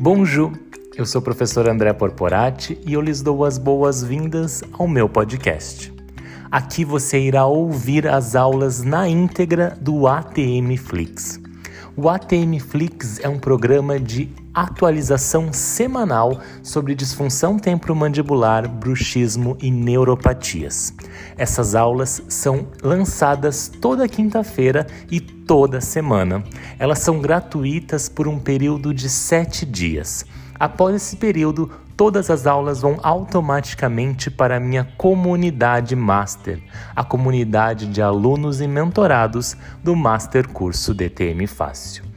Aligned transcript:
Bonjour, 0.00 0.52
eu 0.96 1.06
sou 1.06 1.20
o 1.20 1.24
professor 1.24 1.68
André 1.68 1.92
Porporati 1.92 2.76
e 2.84 2.94
eu 2.94 3.00
lhes 3.00 3.22
dou 3.22 3.44
as 3.44 3.58
boas-vindas 3.58 4.62
ao 4.72 4.88
meu 4.88 5.08
podcast. 5.08 5.94
Aqui 6.50 6.84
você 6.84 7.20
irá 7.20 7.46
ouvir 7.46 8.08
as 8.08 8.34
aulas 8.34 8.82
na 8.82 9.08
íntegra 9.08 9.78
do 9.80 10.08
ATM 10.08 10.76
Flix. 10.76 11.40
O 11.96 12.08
ATM 12.08 12.58
Flix 12.58 13.20
é 13.20 13.28
um 13.28 13.38
programa 13.38 14.00
de 14.00 14.28
atualização 14.54 15.52
semanal 15.52 16.40
sobre 16.62 16.94
disfunção 16.94 17.58
temporomandibular, 17.58 18.68
bruxismo 18.68 19.56
e 19.60 19.70
neuropatias. 19.70 20.94
Essas 21.36 21.74
aulas 21.74 22.22
são 22.28 22.68
lançadas 22.82 23.68
toda 23.68 24.08
quinta-feira 24.08 24.86
e 25.10 25.20
toda 25.20 25.80
semana. 25.80 26.44
Elas 26.78 27.00
são 27.00 27.20
gratuitas 27.20 28.08
por 28.08 28.28
um 28.28 28.38
período 28.38 28.94
de 28.94 29.08
sete 29.08 29.66
dias. 29.66 30.24
Após 30.58 30.94
esse 30.94 31.16
período, 31.16 31.70
todas 31.96 32.30
as 32.30 32.46
aulas 32.46 32.80
vão 32.80 32.98
automaticamente 33.02 34.30
para 34.30 34.56
a 34.56 34.60
minha 34.60 34.84
comunidade 34.96 35.96
Master, 35.96 36.62
a 36.94 37.02
comunidade 37.02 37.86
de 37.86 38.00
alunos 38.00 38.60
e 38.60 38.68
mentorados 38.68 39.56
do 39.82 39.96
Master 39.96 40.48
Curso 40.48 40.94
DTM 40.94 41.46
Fácil. 41.48 42.13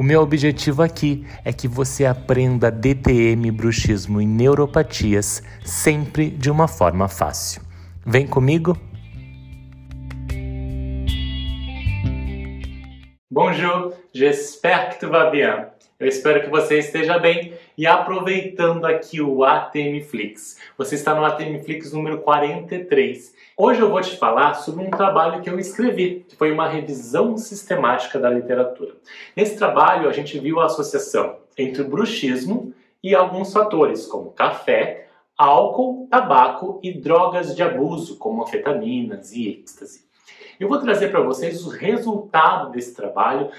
O 0.00 0.02
meu 0.02 0.22
objetivo 0.22 0.82
aqui 0.82 1.26
é 1.44 1.52
que 1.52 1.68
você 1.68 2.06
aprenda 2.06 2.70
DTM, 2.70 3.50
bruxismo 3.50 4.18
e 4.18 4.24
neuropatias 4.24 5.42
sempre 5.62 6.30
de 6.30 6.50
uma 6.50 6.66
forma 6.66 7.06
fácil. 7.06 7.60
Vem 8.06 8.26
comigo? 8.26 8.74
Bonjour, 13.30 13.92
j'espère 14.14 14.88
que 14.88 15.00
tu 15.00 15.10
vas 15.10 15.30
bien. 15.30 15.66
Eu 15.98 16.08
espero 16.08 16.40
que 16.40 16.48
você 16.48 16.78
esteja 16.78 17.18
bem 17.18 17.52
e 17.80 17.86
aproveitando 17.86 18.84
aqui 18.84 19.22
o 19.22 19.42
ATM 19.42 20.02
Flix. 20.02 20.58
Você 20.76 20.96
está 20.96 21.14
no 21.14 21.24
ATM 21.24 21.62
Flix 21.64 21.94
número 21.94 22.18
43. 22.18 23.34
Hoje 23.56 23.80
eu 23.80 23.88
vou 23.88 24.02
te 24.02 24.18
falar 24.18 24.52
sobre 24.52 24.84
um 24.84 24.90
trabalho 24.90 25.40
que 25.40 25.48
eu 25.48 25.58
escrevi, 25.58 26.26
que 26.28 26.36
foi 26.36 26.52
uma 26.52 26.68
revisão 26.68 27.38
sistemática 27.38 28.18
da 28.18 28.28
literatura. 28.28 28.96
Nesse 29.34 29.56
trabalho 29.56 30.10
a 30.10 30.12
gente 30.12 30.38
viu 30.38 30.60
a 30.60 30.66
associação 30.66 31.38
entre 31.56 31.80
o 31.80 31.88
bruxismo 31.88 32.74
e 33.02 33.14
alguns 33.14 33.50
fatores, 33.50 34.06
como 34.06 34.32
café, 34.32 35.08
álcool, 35.38 36.06
tabaco 36.10 36.80
e 36.82 36.92
drogas 36.92 37.56
de 37.56 37.62
abuso, 37.62 38.18
como 38.18 38.42
anfetaminas 38.42 39.32
e 39.32 39.48
êxtase. 39.48 40.04
Eu 40.60 40.68
vou 40.68 40.78
trazer 40.80 41.08
para 41.08 41.22
vocês 41.22 41.64
o 41.64 41.70
resultado 41.70 42.72
desse 42.72 42.94
trabalho 42.94 43.50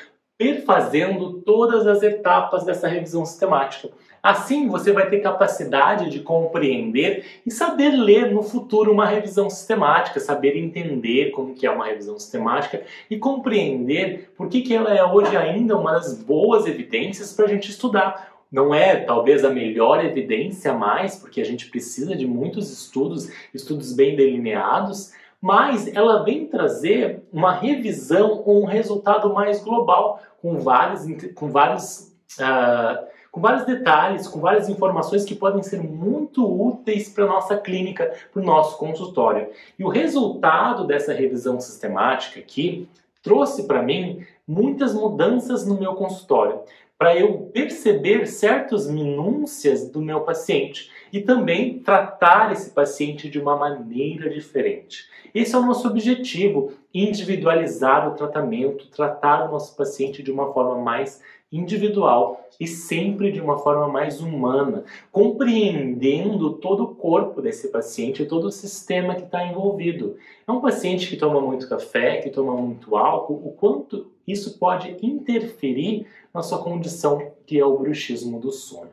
perfazendo 0.42 1.34
todas 1.42 1.86
as 1.86 2.02
etapas 2.02 2.64
dessa 2.64 2.88
revisão 2.88 3.24
sistemática. 3.24 3.90
Assim, 4.22 4.68
você 4.68 4.92
vai 4.92 5.10
ter 5.10 5.20
capacidade 5.20 6.10
de 6.10 6.20
compreender 6.20 7.26
e 7.46 7.50
saber 7.50 7.90
ler 7.90 8.32
no 8.32 8.44
futuro 8.44 8.92
uma 8.92 9.06
revisão 9.06 9.50
sistemática, 9.50 10.20
saber 10.20 10.56
entender 10.56 11.32
como 11.32 11.56
que 11.56 11.66
é 11.66 11.72
uma 11.72 11.86
revisão 11.86 12.20
sistemática 12.20 12.84
e 13.10 13.18
compreender 13.18 14.32
por 14.38 14.48
que, 14.48 14.62
que 14.62 14.76
ela 14.76 14.94
é 14.94 15.04
hoje 15.04 15.36
ainda 15.36 15.76
uma 15.76 15.94
das 15.94 16.22
boas 16.22 16.68
evidências 16.68 17.34
para 17.34 17.46
a 17.46 17.50
gente 17.50 17.72
estudar. 17.72 18.32
Não 18.52 18.76
é 18.76 18.98
talvez 18.98 19.46
a 19.46 19.50
melhor 19.50 20.04
evidência 20.04 20.74
mais, 20.74 21.16
porque 21.16 21.40
a 21.40 21.46
gente 21.46 21.70
precisa 21.70 22.16
de 22.16 22.28
muitos 22.28 22.72
estudos, 22.72 23.32
estudos 23.54 23.94
bem 23.94 24.16
delineados, 24.16 25.14
mas 25.42 25.88
ela 25.96 26.24
vem 26.24 26.46
trazer 26.46 27.24
uma 27.34 27.54
revisão 27.54 28.44
ou 28.46 28.62
um 28.62 28.66
resultado 28.66 29.34
mais 29.34 29.64
global, 29.64 30.22
com 30.42 30.60
vários, 30.60 31.06
com 31.34 31.50
vários, 31.50 32.14
uh, 32.40 33.08
com 33.32 33.40
vários 33.40 33.66
detalhes, 33.66 34.28
com 34.28 34.42
várias 34.42 34.68
informações 34.68 35.24
que 35.24 35.34
podem 35.34 35.64
ser 35.64 35.82
muito 35.82 36.46
úteis 36.46 37.08
para 37.08 37.24
a 37.24 37.28
nossa 37.28 37.58
clínica, 37.58 38.14
para 38.32 38.42
o 38.42 38.46
nosso 38.46 38.78
consultório. 38.78 39.48
E 39.80 39.84
o 39.84 39.90
resultado 39.90 40.86
dessa 40.86 41.14
revisão 41.14 41.60
sistemática 41.60 42.40
aqui 42.40 42.90
trouxe 43.24 43.64
para 43.64 43.82
mim 43.82 44.26
muitas 44.46 44.94
mudanças 44.94 45.66
no 45.66 45.80
meu 45.80 45.94
consultório, 45.94 46.60
para 46.98 47.16
eu 47.16 47.50
perceber 47.54 48.28
certas 48.28 48.88
minúcias 48.88 49.90
do 49.90 50.02
meu 50.02 50.22
paciente 50.22 50.92
e 51.12 51.20
também 51.20 51.80
tratar 51.80 52.52
esse 52.52 52.70
paciente 52.70 53.30
de 53.30 53.40
uma 53.40 53.56
maneira 53.56 54.30
diferente. 54.30 55.06
Esse 55.34 55.56
é 55.56 55.58
o 55.58 55.66
nosso 55.66 55.88
objetivo, 55.88 56.74
individualizar 56.94 58.08
o 58.08 58.16
tratamento, 58.16 58.88
tratar 58.90 59.48
o 59.48 59.52
nosso 59.52 59.76
paciente 59.76 60.22
de 60.22 60.32
uma 60.32 60.54
forma 60.54 60.78
mais 60.78 61.22
individual 61.52 62.48
e 62.60 62.68
sempre 62.68 63.32
de 63.32 63.42
uma 63.42 63.58
forma 63.58 63.88
mais 63.88 64.22
humana, 64.22 64.86
compreendendo 65.12 66.54
todo 66.54 66.84
o 66.84 66.96
corpo 66.96 67.42
desse 67.42 67.68
paciente, 67.70 68.26
todo 68.26 68.46
o 68.46 68.52
sistema 68.52 69.16
que 69.16 69.24
está 69.24 69.46
envolvido. 69.46 70.16
É 70.48 70.52
um 70.52 70.62
paciente 70.62 71.10
que 71.10 71.18
toma 71.18 71.42
muito 71.42 71.68
café, 71.68 72.18
que 72.18 72.30
toma 72.30 72.56
muito 72.56 72.96
álcool, 72.96 73.42
o 73.46 73.52
quanto 73.52 74.12
isso 74.28 74.58
pode 74.58 74.96
interferir 75.02 76.06
na 76.34 76.42
sua 76.42 76.64
condição, 76.64 77.32
que 77.46 77.60
é 77.60 77.66
o 77.66 77.78
bruxismo 77.78 78.40
do 78.40 78.52
sono. 78.52 78.92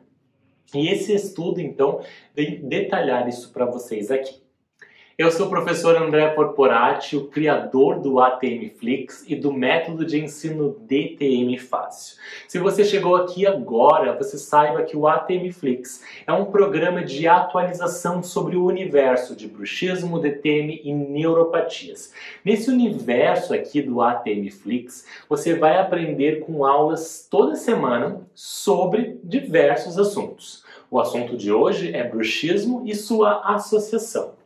E 0.75 0.89
esse 0.89 1.15
estudo, 1.15 1.61
então, 1.61 2.01
vem 2.35 2.61
detalhar 2.61 3.29
isso 3.29 3.53
para 3.53 3.65
vocês 3.65 4.11
aqui. 4.11 4.48
Eu 5.19 5.33
sou 5.33 5.47
o 5.47 5.51
professor 5.51 5.97
André 5.97 6.29
Porporati, 6.29 7.17
o 7.17 7.27
criador 7.27 7.99
do 7.99 8.21
ATM 8.21 8.71
Flix 8.79 9.25
e 9.27 9.35
do 9.35 9.53
método 9.53 10.07
de 10.07 10.17
ensino 10.23 10.77
DTM 10.87 11.59
Fácil. 11.59 12.17
Se 12.47 12.57
você 12.61 12.85
chegou 12.85 13.17
aqui 13.17 13.45
agora, 13.45 14.17
você 14.17 14.39
saiba 14.39 14.85
que 14.85 14.97
o 14.97 15.09
ATM 15.09 15.51
Flix 15.51 16.05
é 16.25 16.33
um 16.33 16.45
programa 16.45 17.03
de 17.03 17.27
atualização 17.27 18.23
sobre 18.23 18.55
o 18.55 18.65
universo 18.65 19.35
de 19.35 19.49
bruxismo, 19.49 20.21
DTM 20.21 20.83
e 20.85 20.95
neuropatias. 20.95 22.13
Nesse 22.45 22.71
universo 22.71 23.53
aqui 23.53 23.83
do 23.83 24.01
ATM 24.01 24.49
Flix, 24.53 25.05
você 25.29 25.53
vai 25.53 25.79
aprender 25.79 26.47
com 26.47 26.65
aulas 26.65 27.27
toda 27.29 27.57
semana 27.57 28.25
sobre 28.37 29.19
diversos 29.25 29.99
assuntos. 29.99 30.63
O 30.89 31.01
assunto 31.01 31.37
de 31.37 31.51
hoje 31.51 31.93
é 31.93 32.05
bruxismo 32.05 32.85
e 32.87 32.95
sua 32.95 33.41
associação. 33.53 34.38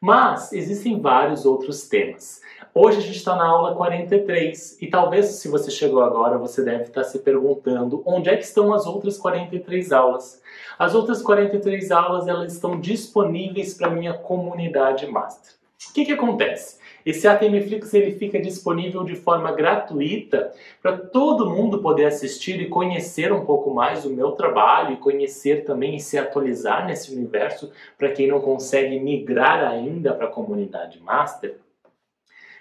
Mas 0.00 0.50
existem 0.54 0.98
vários 0.98 1.44
outros 1.44 1.86
temas. 1.86 2.40
Hoje 2.72 2.98
a 2.98 3.00
gente 3.02 3.16
está 3.16 3.36
na 3.36 3.44
aula 3.44 3.74
43 3.74 4.78
e 4.80 4.86
talvez 4.86 5.26
se 5.26 5.48
você 5.48 5.70
chegou 5.70 6.02
agora 6.02 6.38
você 6.38 6.64
deve 6.64 6.84
estar 6.84 7.04
se 7.04 7.18
perguntando 7.18 8.02
onde 8.06 8.30
é 8.30 8.36
que 8.36 8.44
estão 8.44 8.72
as 8.72 8.86
outras 8.86 9.18
43 9.18 9.92
aulas. 9.92 10.40
As 10.78 10.94
outras 10.94 11.20
43 11.20 11.90
aulas 11.90 12.26
elas 12.26 12.54
estão 12.54 12.80
disponíveis 12.80 13.74
para 13.74 13.90
minha 13.90 14.14
comunidade 14.14 15.06
master. 15.06 15.52
O 15.90 15.92
que, 15.92 16.06
que 16.06 16.12
acontece? 16.12 16.79
Esse 17.04 17.26
ATMFlix 17.26 17.92
ele 17.94 18.12
fica 18.12 18.40
disponível 18.40 19.04
de 19.04 19.16
forma 19.16 19.52
gratuita 19.52 20.52
para 20.82 20.96
todo 20.96 21.50
mundo 21.50 21.80
poder 21.80 22.06
assistir 22.06 22.60
e 22.60 22.68
conhecer 22.68 23.32
um 23.32 23.44
pouco 23.44 23.72
mais 23.72 24.02
do 24.02 24.10
meu 24.10 24.32
trabalho 24.32 24.94
e 24.94 24.96
conhecer 24.98 25.64
também 25.64 25.96
e 25.96 26.00
se 26.00 26.18
atualizar 26.18 26.86
nesse 26.86 27.14
universo 27.14 27.70
para 27.98 28.12
quem 28.12 28.26
não 28.26 28.40
consegue 28.40 28.98
migrar 29.00 29.64
ainda 29.68 30.14
para 30.14 30.26
a 30.26 30.30
comunidade 30.30 31.00
master. 31.00 31.56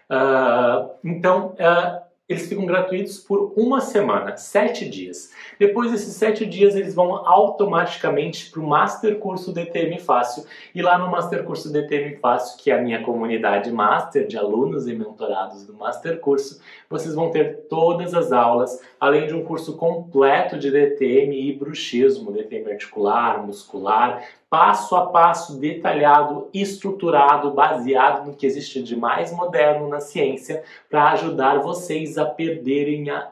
Uh, 0.09 0.89
então, 1.03 1.55
uh, 1.59 2.08
eles 2.29 2.47
ficam 2.47 2.63
gratuitos 2.63 3.17
por 3.17 3.51
uma 3.57 3.81
semana, 3.81 4.37
sete 4.37 4.87
dias. 4.87 5.33
Depois 5.57 5.91
desses 5.91 6.13
sete 6.13 6.45
dias, 6.45 6.75
eles 6.75 6.93
vão 6.93 7.27
automaticamente 7.27 8.51
para 8.51 8.59
o 8.61 8.67
Master 8.67 9.17
Curso 9.17 9.51
DTM 9.51 9.97
Fácil. 9.99 10.45
E 10.75 10.81
lá 10.83 10.99
no 10.99 11.09
Master 11.09 11.43
Curso 11.43 11.73
DTM 11.73 12.17
Fácil, 12.17 12.61
que 12.61 12.69
é 12.69 12.77
a 12.77 12.81
minha 12.81 13.01
comunidade 13.01 13.71
Master 13.71 14.27
de 14.27 14.37
alunos 14.37 14.87
e 14.87 14.93
mentorados 14.93 15.65
do 15.65 15.73
Master 15.73 16.19
Curso, 16.19 16.61
vocês 16.87 17.15
vão 17.15 17.31
ter 17.31 17.65
todas 17.67 18.13
as 18.13 18.31
aulas, 18.31 18.79
além 18.99 19.25
de 19.25 19.33
um 19.33 19.43
curso 19.43 19.75
completo 19.75 20.59
de 20.59 20.69
DTM 20.69 21.49
e 21.49 21.53
bruxismo, 21.53 22.31
DTM 22.31 22.71
articular, 22.71 23.43
muscular, 23.43 24.23
passo 24.49 24.95
a 24.95 25.07
passo, 25.07 25.59
detalhado, 25.59 26.49
estruturado, 26.53 27.51
baseado 27.51 28.25
no 28.25 28.35
que 28.35 28.45
existe 28.45 28.81
de 28.81 28.95
mais 28.95 29.31
moderno 29.31 29.87
na 29.87 29.99
ciência, 29.99 30.63
para 30.89 31.11
ajudar 31.11 31.59
vocês 31.59 32.17
a 32.17 32.25
perderem 32.25 33.09
a 33.09 33.31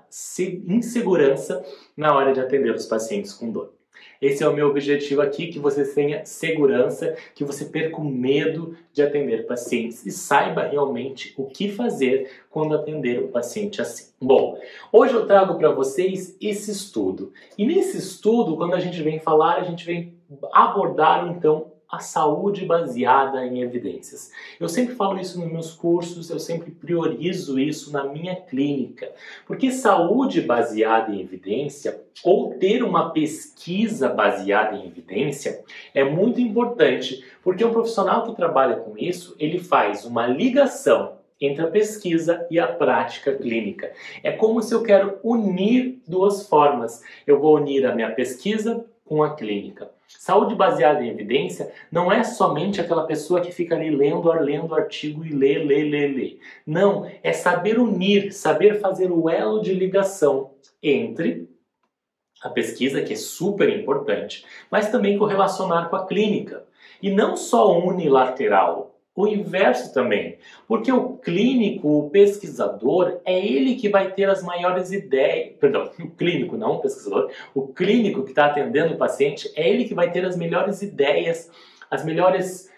insegurança 0.68 1.66
na 1.96 2.16
hora 2.16 2.34
de 2.34 2.40
atender 2.40 2.74
os 2.74 2.86
pacientes 2.86 3.34
com 3.34 3.52
dor. 3.52 3.78
Esse 4.22 4.44
é 4.44 4.48
o 4.48 4.54
meu 4.54 4.68
objetivo 4.68 5.22
aqui, 5.22 5.48
que 5.48 5.60
você 5.60 5.84
tenha 5.86 6.26
segurança, 6.26 7.16
que 7.36 7.44
você 7.44 7.66
perca 7.66 7.98
o 7.98 8.04
medo 8.04 8.76
de 8.92 9.02
atender 9.02 9.46
pacientes 9.46 10.06
e 10.06 10.12
saiba 10.12 10.64
realmente 10.64 11.34
o 11.38 11.46
que 11.46 11.70
fazer 11.70 12.30
quando 12.50 12.76
atender 12.76 13.24
um 13.24 13.28
paciente 13.28 13.80
assim. 13.80 14.12
Bom, 14.20 14.60
hoje 14.92 15.14
eu 15.14 15.28
trago 15.28 15.56
para 15.56 15.72
vocês 15.72 16.36
esse 16.42 16.72
estudo. 16.72 17.32
E 17.58 17.66
nesse 17.66 17.98
estudo, 17.98 18.58
quando 18.58 18.74
a 18.74 18.80
gente 18.80 19.02
vem 19.04 19.20
falar, 19.20 19.58
a 19.58 19.64
gente 19.64 19.86
vem 19.86 20.17
abordar 20.54 21.28
então 21.28 21.72
a 21.90 22.00
saúde 22.00 22.66
baseada 22.66 23.46
em 23.46 23.62
evidências. 23.62 24.32
Eu 24.60 24.68
sempre 24.68 24.94
falo 24.94 25.18
isso 25.20 25.40
nos 25.40 25.52
meus 25.52 25.72
cursos, 25.72 26.30
eu 26.30 26.38
sempre 26.38 26.70
priorizo 26.70 27.58
isso 27.58 27.94
na 27.94 28.04
minha 28.04 28.36
clínica, 28.36 29.10
porque 29.46 29.72
saúde 29.72 30.42
baseada 30.42 31.14
em 31.14 31.22
evidência 31.22 32.02
ou 32.24 32.56
ter 32.56 32.84
uma 32.84 33.12
pesquisa 33.12 34.10
baseada 34.10 34.76
em 34.76 34.86
evidência 34.86 35.64
é 35.94 36.04
muito 36.04 36.42
importante, 36.42 37.24
porque 37.42 37.64
um 37.64 37.72
profissional 37.72 38.24
que 38.24 38.36
trabalha 38.36 38.78
com 38.78 38.98
isso, 38.98 39.36
ele 39.40 39.60
faz 39.60 40.04
uma 40.04 40.28
ligação 40.28 41.16
entre 41.40 41.64
a 41.64 41.68
pesquisa 41.68 42.46
e 42.50 42.60
a 42.60 42.68
prática 42.68 43.34
clínica. 43.34 43.94
É 44.24 44.32
como 44.32 44.62
se 44.62 44.74
eu 44.74 44.82
quero 44.82 45.20
unir 45.24 46.02
duas 46.08 46.50
formas. 46.50 47.04
Eu 47.28 47.40
vou 47.40 47.56
unir 47.56 47.86
a 47.86 47.94
minha 47.94 48.12
pesquisa 48.12 48.84
com 49.06 49.24
a 49.24 49.36
clínica. 49.36 49.92
Saúde 50.08 50.56
baseada 50.56 51.04
em 51.04 51.10
evidência 51.10 51.72
não 51.92 52.12
é 52.12 52.24
somente 52.24 52.80
aquela 52.80 53.06
pessoa 53.06 53.42
que 53.42 53.52
fica 53.52 53.76
ali 53.76 53.90
lendo, 53.90 54.32
lendo 54.32 54.74
artigo 54.74 55.26
e 55.26 55.30
lê, 55.30 55.60
lê, 55.60 55.84
lê, 55.84 56.08
lê. 56.08 56.38
Não, 56.66 57.10
é 57.22 57.34
saber 57.34 57.78
unir, 57.78 58.32
saber 58.32 58.80
fazer 58.80 59.12
o 59.12 59.30
elo 59.30 59.62
de 59.62 59.74
ligação 59.74 60.52
entre 60.82 61.50
a 62.42 62.50
pesquisa, 62.50 63.02
que 63.02 63.14
é 63.14 63.18
super 63.18 63.70
importante, 63.70 64.46
mas 64.72 64.90
também 64.90 65.18
correlacionar 65.18 65.90
com 65.90 65.96
a 65.96 66.06
clínica. 66.06 66.66
E 67.02 67.12
não 67.12 67.36
só 67.36 67.78
unilateral, 67.78 68.97
o 69.18 69.28
inverso 69.28 69.92
também, 69.92 70.38
porque 70.68 70.92
o 70.92 71.18
clínico, 71.18 71.90
o 71.90 72.10
pesquisador, 72.12 73.20
é 73.26 73.44
ele 73.44 73.74
que 73.74 73.90
vai 73.90 74.14
ter 74.14 74.30
as 74.30 74.44
maiores 74.44 74.92
ideias, 74.92 75.56
perdão, 75.60 75.90
o 76.00 76.12
clínico, 76.12 76.56
não 76.56 76.74
o 76.74 76.80
pesquisador, 76.80 77.32
o 77.56 77.68
clínico 77.68 78.22
que 78.22 78.30
está 78.30 78.46
atendendo 78.46 78.94
o 78.94 78.98
paciente, 78.98 79.52
é 79.56 79.68
ele 79.68 79.86
que 79.86 79.96
vai 79.96 80.12
ter 80.12 80.24
as 80.24 80.38
melhores 80.38 80.84
ideias, 80.84 81.50
as 81.90 82.06
melhores 82.06 82.70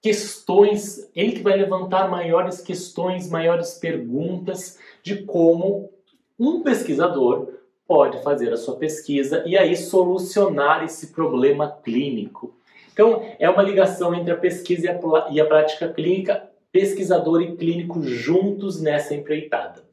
questões, 0.00 1.10
ele 1.14 1.32
que 1.32 1.42
vai 1.42 1.56
levantar 1.58 2.08
maiores 2.08 2.62
questões, 2.62 3.28
maiores 3.28 3.74
perguntas 3.74 4.78
de 5.02 5.24
como 5.24 5.90
um 6.38 6.62
pesquisador 6.62 7.52
pode 7.86 8.22
fazer 8.22 8.50
a 8.50 8.56
sua 8.56 8.76
pesquisa 8.76 9.44
e 9.46 9.58
aí 9.58 9.76
solucionar 9.76 10.84
esse 10.84 11.08
problema 11.08 11.70
clínico. 11.70 12.56
Então, 12.96 13.30
é 13.38 13.46
uma 13.50 13.62
ligação 13.62 14.14
entre 14.14 14.32
a 14.32 14.36
pesquisa 14.38 14.86
e 15.30 15.38
a, 15.38 15.44
prática 15.44 15.86
clínica, 15.86 16.48
pesquisador 16.72 17.42
e 17.42 17.54
clínico 17.54 18.02
juntos 18.02 18.80
nessa 18.80 19.14
empreitada. 19.14 19.84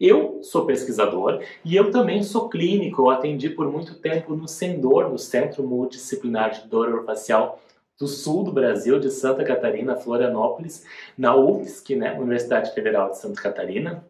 Eu 0.00 0.38
sou 0.44 0.64
pesquisador 0.64 1.42
e 1.64 1.74
eu 1.74 1.90
também 1.90 2.22
sou 2.22 2.48
clínico. 2.48 3.02
Eu 3.02 3.10
atendi 3.10 3.50
por 3.50 3.68
muito 3.68 3.96
tempo 3.96 4.36
no 4.36 4.46
SENDOR, 4.46 5.08
no 5.08 5.18
Centro 5.18 5.64
Multidisciplinar 5.64 6.52
de 6.52 6.68
Dor 6.68 6.88
Orofacial 6.88 7.60
do 7.98 8.06
sul 8.06 8.44
do 8.44 8.52
Brasil, 8.52 9.00
de 9.00 9.10
Santa 9.10 9.42
Catarina, 9.42 9.96
Florianópolis, 9.96 10.86
na 11.18 11.34
UFSC, 11.34 11.96
né, 11.96 12.16
Universidade 12.16 12.72
Federal 12.72 13.10
de 13.10 13.18
Santa 13.18 13.42
Catarina. 13.42 14.06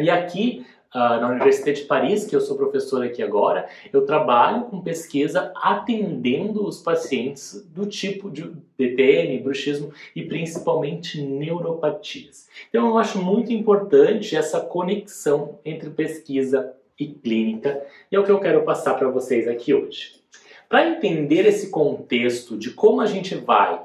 E 0.00 0.08
aqui 0.08 0.64
uh, 0.94 1.20
na 1.20 1.28
Universidade 1.28 1.82
de 1.82 1.86
Paris, 1.86 2.24
que 2.24 2.36
eu 2.36 2.40
sou 2.40 2.56
professor 2.56 3.04
aqui 3.04 3.22
agora, 3.22 3.68
eu 3.92 4.04
trabalho 4.04 4.64
com 4.64 4.80
pesquisa 4.80 5.52
atendendo 5.56 6.66
os 6.66 6.80
pacientes 6.80 7.66
do 7.70 7.86
tipo 7.86 8.30
de 8.30 8.52
DTM, 8.78 9.38
bruxismo 9.38 9.92
e 10.14 10.22
principalmente 10.22 11.20
neuropatias. 11.20 12.48
Então 12.68 12.88
eu 12.88 12.98
acho 12.98 13.22
muito 13.22 13.52
importante 13.52 14.36
essa 14.36 14.60
conexão 14.60 15.58
entre 15.64 15.90
pesquisa 15.90 16.74
e 16.98 17.06
clínica, 17.06 17.82
e 18.10 18.16
é 18.16 18.20
o 18.20 18.24
que 18.24 18.30
eu 18.30 18.40
quero 18.40 18.62
passar 18.62 18.94
para 18.94 19.08
vocês 19.08 19.48
aqui 19.48 19.74
hoje. 19.74 20.20
Para 20.68 20.88
entender 20.88 21.46
esse 21.46 21.70
contexto 21.70 22.56
de 22.56 22.70
como 22.70 23.00
a 23.00 23.06
gente 23.06 23.34
vai 23.34 23.80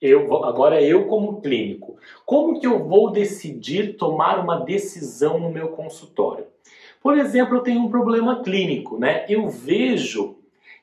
eu 0.00 0.44
agora 0.44 0.80
eu 0.80 1.06
como 1.06 1.40
clínico, 1.40 1.96
como 2.24 2.60
que 2.60 2.66
eu 2.66 2.84
vou 2.84 3.10
decidir 3.10 3.96
tomar 3.96 4.38
uma 4.38 4.60
decisão 4.60 5.40
no 5.40 5.50
meu 5.50 5.70
consultório? 5.70 6.46
Por 7.02 7.16
exemplo, 7.16 7.56
eu 7.56 7.60
tenho 7.60 7.80
um 7.80 7.90
problema 7.90 8.42
clínico, 8.42 8.98
né? 8.98 9.24
Eu 9.28 9.48
vejo 9.48 10.36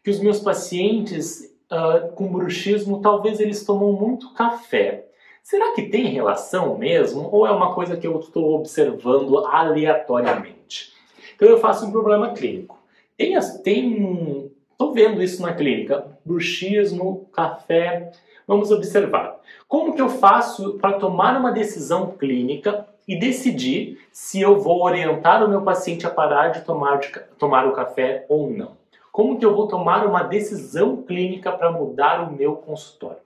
que 0.04 0.10
os 0.10 0.20
meus 0.20 0.40
pacientes 0.40 1.54
uh, 1.72 2.12
com 2.14 2.32
bruxismo 2.32 3.02
talvez 3.02 3.40
eles 3.40 3.66
tomam 3.66 3.92
muito 3.94 4.34
café. 4.34 5.08
Será 5.44 5.74
que 5.74 5.84
tem 5.84 6.08
relação 6.08 6.78
mesmo 6.78 7.30
ou 7.32 7.46
é 7.46 7.52
uma 7.52 7.74
coisa 7.74 7.98
que 7.98 8.08
eu 8.08 8.20
estou 8.20 8.56
observando 8.56 9.46
aleatoriamente? 9.46 10.94
Então 11.36 11.48
eu 11.48 11.60
faço 11.60 11.86
um 11.86 11.92
problema 11.92 12.34
clínico. 12.34 12.78
Tem, 13.18 13.38
tem, 13.64 14.52
estou 14.72 14.94
vendo 14.94 15.22
isso 15.22 15.42
na 15.42 15.54
clínica, 15.54 16.18
bruxismo, 16.26 17.30
café, 17.32 18.12
Vamos 18.48 18.72
observar. 18.72 19.40
Como 19.68 19.96
que 19.96 20.02
eu 20.02 20.10
faço 20.10 20.74
para 20.74 21.00
tomar 21.00 21.40
uma 21.40 21.52
decisão 21.52 22.12
clínica 22.12 22.88
e 23.07 23.18
decidir 23.18 24.00
se 24.12 24.42
eu 24.42 24.60
vou 24.60 24.84
orientar 24.84 25.44
o 25.44 25.50
meu 25.50 25.62
paciente 25.62 26.06
a 26.06 26.10
parar 26.10 26.50
de 26.50 26.62
tomar, 26.62 27.00
de, 27.00 27.12
tomar 27.38 27.68
o 27.68 27.74
café 27.74 28.25
ou 28.30 28.50
não? 28.50 28.78
Como 29.12 29.40
que 29.40 29.46
eu 29.46 29.56
vou 29.56 29.68
tomar 29.68 30.06
uma 30.06 30.24
decisão 30.24 31.04
clínica 31.04 31.52
para 31.52 31.72
mudar 31.72 32.28
o 32.28 32.34
meu 32.34 32.56
consultório? 32.56 33.25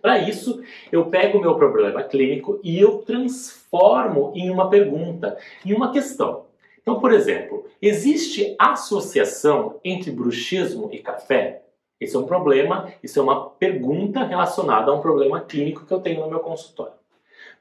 Para 0.00 0.18
isso, 0.18 0.60
eu 0.90 1.06
pego 1.06 1.38
o 1.38 1.40
meu 1.40 1.54
problema 1.54 2.02
clínico 2.02 2.58
e 2.64 2.80
eu 2.80 2.98
transformo 2.98 4.32
em 4.34 4.50
uma 4.50 4.68
pergunta, 4.68 5.38
em 5.64 5.72
uma 5.72 5.92
questão. 5.92 6.46
Então, 6.80 6.98
por 6.98 7.12
exemplo, 7.12 7.64
existe 7.80 8.56
associação 8.58 9.78
entre 9.84 10.10
bruxismo 10.10 10.88
e 10.92 10.98
café? 10.98 11.62
Esse 12.00 12.16
é 12.16 12.18
um 12.18 12.26
problema, 12.26 12.92
isso 13.00 13.20
é 13.20 13.22
uma 13.22 13.48
pergunta 13.50 14.24
relacionada 14.24 14.90
a 14.90 14.94
um 14.94 15.00
problema 15.00 15.40
clínico 15.40 15.86
que 15.86 15.92
eu 15.92 16.00
tenho 16.00 16.22
no 16.22 16.28
meu 16.28 16.40
consultório. 16.40 16.94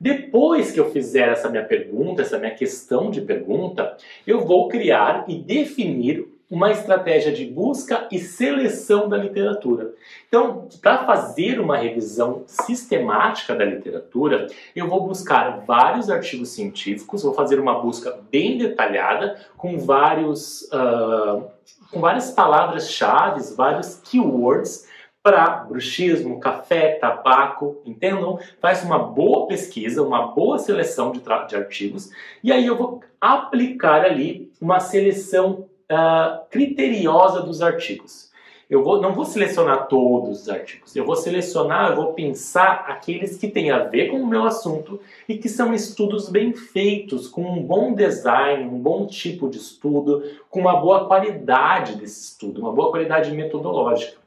Depois 0.02 0.72
que 0.72 0.80
eu 0.80 0.90
fizer 0.90 1.30
essa 1.30 1.48
minha 1.48 1.64
pergunta, 1.64 2.24
essa 2.24 2.40
minha 2.40 2.56
questão 2.56 3.12
de 3.12 3.22
pergunta, 3.22 3.96
eu 4.26 4.44
vou 4.44 4.68
criar 4.68 5.26
e 5.28 5.38
definir 5.38 6.28
uma 6.50 6.72
estratégia 6.72 7.32
de 7.32 7.46
busca 7.46 8.08
e 8.12 8.18
seleção 8.18 9.08
da 9.08 9.16
literatura. 9.16 9.94
Então, 10.28 10.68
para 10.82 11.06
fazer 11.06 11.60
uma 11.60 11.78
revisão 11.78 12.42
sistemática 12.48 13.54
da 13.54 13.64
literatura, 13.64 14.48
eu 14.76 14.88
vou 14.88 15.06
buscar 15.06 15.64
vários 15.68 16.10
artigos 16.10 16.50
científicos, 16.50 17.22
vou 17.22 17.36
fazer 17.36 17.60
uma 17.60 17.80
busca 17.80 18.20
bem 18.32 18.58
detalhada 18.58 19.40
com 19.56 19.78
vários 19.78 20.64
uh, 20.74 21.44
com 21.92 22.00
várias 22.00 22.32
palavras-chave, 22.32 23.54
vários 23.56 24.02
keywords 24.04 24.90
para 25.24 25.66
bruxismo, 25.66 26.40
café, 26.40 26.96
tabaco, 26.96 27.82
entendam? 27.86 28.40
Faz 28.60 28.84
uma 28.84 28.98
boa 28.98 29.48
pesquisa, 29.48 30.02
uma 30.02 30.28
boa 30.28 30.58
seleção 30.58 31.12
de, 31.12 31.20
de 31.20 31.56
artigos 31.56 32.10
e 32.44 32.52
aí 32.52 32.66
eu 32.66 32.78
vou 32.78 33.02
aplicar 33.20 34.04
ali 34.04 34.52
uma 34.60 34.80
seleção 34.80 35.68
uh, 35.92 36.42
criteriosa 36.50 37.42
dos 37.42 37.62
artigos. 37.62 38.32
Eu 38.68 38.86
vou, 38.86 39.02
não 39.02 39.14
vou 39.14 39.26
selecionar 39.26 39.90
todos 39.90 40.44
os 40.44 40.50
artigos, 40.50 40.96
eu 40.96 41.06
vou 41.06 41.18
selecionar, 41.18 41.90
eu 41.90 41.98
vou 41.98 42.14
pensar 42.14 42.86
aqueles 42.88 43.38
que 43.38 43.50
têm 43.50 43.70
a 43.70 43.80
ver 43.80 44.10
com 44.10 44.22
o 44.22 44.26
meu 44.26 44.46
assunto 44.46 44.98
e 45.28 45.38
que 45.38 45.50
são 45.50 45.74
estudos 45.74 46.30
bem 46.30 46.54
feitos, 46.54 47.28
com 47.28 47.44
um 47.44 47.62
bom 47.62 47.94
design, 47.94 48.64
um 48.64 48.80
bom 48.80 49.06
tipo 49.06 49.50
de 49.50 49.58
estudo, 49.58 50.24
com 50.50 50.62
uma 50.62 50.80
boa 50.80 51.06
qualidade 51.06 51.98
desse 51.98 52.32
estudo, 52.32 52.62
uma 52.62 52.72
boa 52.72 52.92
qualidade 52.92 53.30
metodológica. 53.32 54.21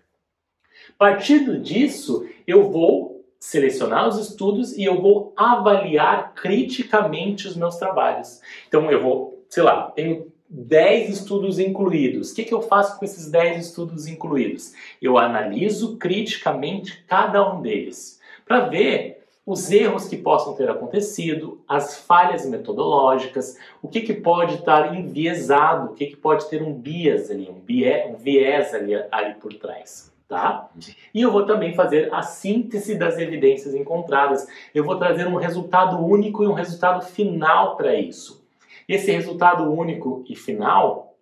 Partindo 0.98 1.58
disso, 1.58 2.26
eu 2.46 2.70
vou 2.70 3.24
selecionar 3.38 4.08
os 4.08 4.18
estudos 4.18 4.76
e 4.76 4.84
eu 4.84 5.02
vou 5.02 5.32
avaliar 5.36 6.32
criticamente 6.34 7.46
os 7.46 7.56
meus 7.56 7.76
trabalhos. 7.76 8.40
Então 8.66 8.90
eu 8.90 9.02
vou, 9.02 9.44
sei 9.50 9.62
lá, 9.62 9.90
tenho 9.90 10.32
10 10.48 11.10
estudos 11.10 11.58
incluídos. 11.58 12.30
O 12.30 12.34
que, 12.34 12.44
que 12.44 12.54
eu 12.54 12.62
faço 12.62 12.98
com 12.98 13.04
esses 13.04 13.30
10 13.30 13.66
estudos 13.66 14.06
incluídos? 14.06 14.72
Eu 15.02 15.18
analiso 15.18 15.96
criticamente 15.96 17.04
cada 17.06 17.52
um 17.52 17.60
deles 17.60 18.20
para 18.46 18.60
ver 18.60 19.24
os 19.44 19.70
erros 19.70 20.08
que 20.08 20.16
possam 20.16 20.54
ter 20.54 20.70
acontecido, 20.70 21.62
as 21.68 21.98
falhas 21.98 22.46
metodológicas, 22.46 23.58
o 23.82 23.88
que, 23.88 24.00
que 24.00 24.14
pode 24.14 24.54
estar 24.54 24.96
enviesado, 24.96 25.90
o 25.90 25.94
que, 25.94 26.06
que 26.06 26.16
pode 26.16 26.48
ter 26.48 26.62
um 26.62 26.72
bias 26.72 27.30
ali, 27.30 27.50
um, 27.50 27.60
bié, 27.60 28.06
um 28.10 28.16
viés 28.16 28.72
ali, 28.72 28.94
ali 29.10 29.34
por 29.34 29.52
trás. 29.52 30.13
Tá? 30.26 30.70
E 31.12 31.20
eu 31.20 31.30
vou 31.30 31.44
também 31.44 31.74
fazer 31.74 32.12
a 32.12 32.22
síntese 32.22 32.94
das 32.96 33.18
evidências 33.18 33.74
encontradas. 33.74 34.46
Eu 34.74 34.82
vou 34.82 34.96
trazer 34.96 35.26
um 35.26 35.36
resultado 35.36 35.98
único 36.04 36.42
e 36.42 36.46
um 36.46 36.54
resultado 36.54 37.04
final 37.04 37.76
para 37.76 37.94
isso. 37.94 38.44
Esse 38.88 39.12
resultado 39.12 39.70
único 39.70 40.24
e 40.28 40.34
final 40.34 41.14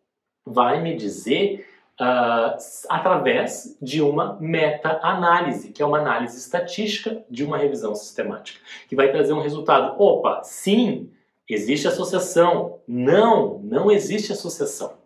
vai 0.47 0.81
me 0.81 0.97
dizer 0.97 1.67
uh, 2.01 2.57
através 2.89 3.77
de 3.81 4.01
uma 4.01 4.37
meta-análise, 4.41 5.73
que 5.73 5.83
é 5.83 5.87
uma 5.87 5.99
análise 5.99 6.39
estatística 6.39 7.25
de 7.29 7.45
uma 7.45 7.59
revisão 7.59 7.95
sistemática, 7.95 8.61
que 8.89 8.97
vai 8.97 9.11
trazer 9.11 9.33
um 9.33 9.41
resultado. 9.41 10.01
Opa, 10.01 10.43
sim, 10.43 11.11
existe 11.49 11.89
associação. 11.89 12.81
Não, 12.87 13.61
não 13.63 13.91
existe 13.91 14.33
associação. 14.33 15.02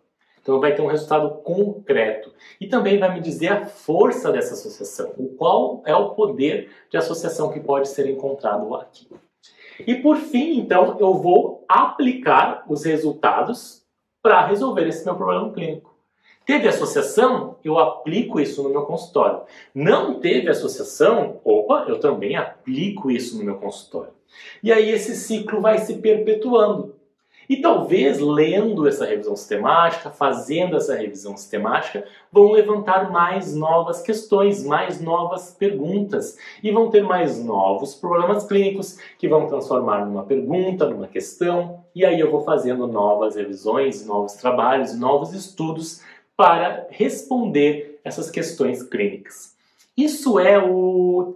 Então 0.47 0.61
vai 0.61 0.73
ter 0.73 0.81
um 0.81 0.87
resultado 0.87 1.29
concreto. 1.41 2.33
E 2.61 2.67
também 2.67 2.97
vai 2.97 3.13
me 3.13 3.19
dizer 3.19 3.49
a 3.49 3.65
força 3.65 4.31
dessa 4.31 4.53
associação, 4.53 5.11
o 5.17 5.27
qual 5.35 5.83
é 5.85 5.93
o 5.93 6.11
poder 6.11 6.69
de 6.89 6.95
associação 6.95 7.51
que 7.51 7.59
pode 7.59 7.89
ser 7.89 8.09
encontrado 8.09 8.73
aqui. 8.75 9.09
E 9.85 9.95
por 9.95 10.15
fim, 10.15 10.57
então, 10.57 10.95
eu 11.01 11.15
vou 11.15 11.65
aplicar 11.67 12.63
os 12.69 12.85
resultados 12.85 13.83
para 14.23 14.45
resolver 14.45 14.87
esse 14.87 15.03
meu 15.03 15.15
problema 15.15 15.51
clínico. 15.51 15.93
Teve 16.45 16.69
associação? 16.69 17.57
Eu 17.61 17.77
aplico 17.77 18.39
isso 18.39 18.63
no 18.63 18.69
meu 18.69 18.83
consultório. 18.83 19.41
Não 19.75 20.21
teve 20.21 20.49
associação? 20.49 21.41
Opa, 21.43 21.83
eu 21.89 21.99
também 21.99 22.37
aplico 22.37 23.11
isso 23.11 23.37
no 23.37 23.43
meu 23.43 23.57
consultório. 23.57 24.13
E 24.63 24.71
aí 24.71 24.89
esse 24.89 25.13
ciclo 25.13 25.59
vai 25.59 25.79
se 25.79 25.95
perpetuando. 25.97 26.96
E 27.49 27.57
talvez 27.57 28.19
lendo 28.19 28.87
essa 28.87 29.05
revisão 29.05 29.35
sistemática, 29.35 30.09
fazendo 30.09 30.75
essa 30.75 30.95
revisão 30.95 31.37
sistemática, 31.37 32.05
vão 32.31 32.51
levantar 32.51 33.09
mais 33.09 33.55
novas 33.55 34.01
questões, 34.01 34.63
mais 34.65 34.99
novas 34.99 35.55
perguntas 35.57 36.37
e 36.61 36.71
vão 36.71 36.89
ter 36.89 37.03
mais 37.03 37.43
novos 37.43 37.95
problemas 37.95 38.45
clínicos 38.45 38.99
que 39.17 39.29
vão 39.29 39.47
transformar 39.47 40.05
numa 40.05 40.23
pergunta, 40.23 40.89
numa 40.89 41.07
questão, 41.07 41.83
e 41.95 42.05
aí 42.05 42.19
eu 42.19 42.29
vou 42.29 42.41
fazendo 42.41 42.85
novas 42.85 43.35
revisões, 43.35 44.05
novos 44.05 44.33
trabalhos, 44.33 44.97
novos 44.97 45.33
estudos 45.33 46.01
para 46.35 46.85
responder 46.89 47.99
essas 48.03 48.29
questões 48.29 48.83
clínicas. 48.83 49.55
Isso 49.95 50.39
é 50.39 50.59
o 50.59 51.35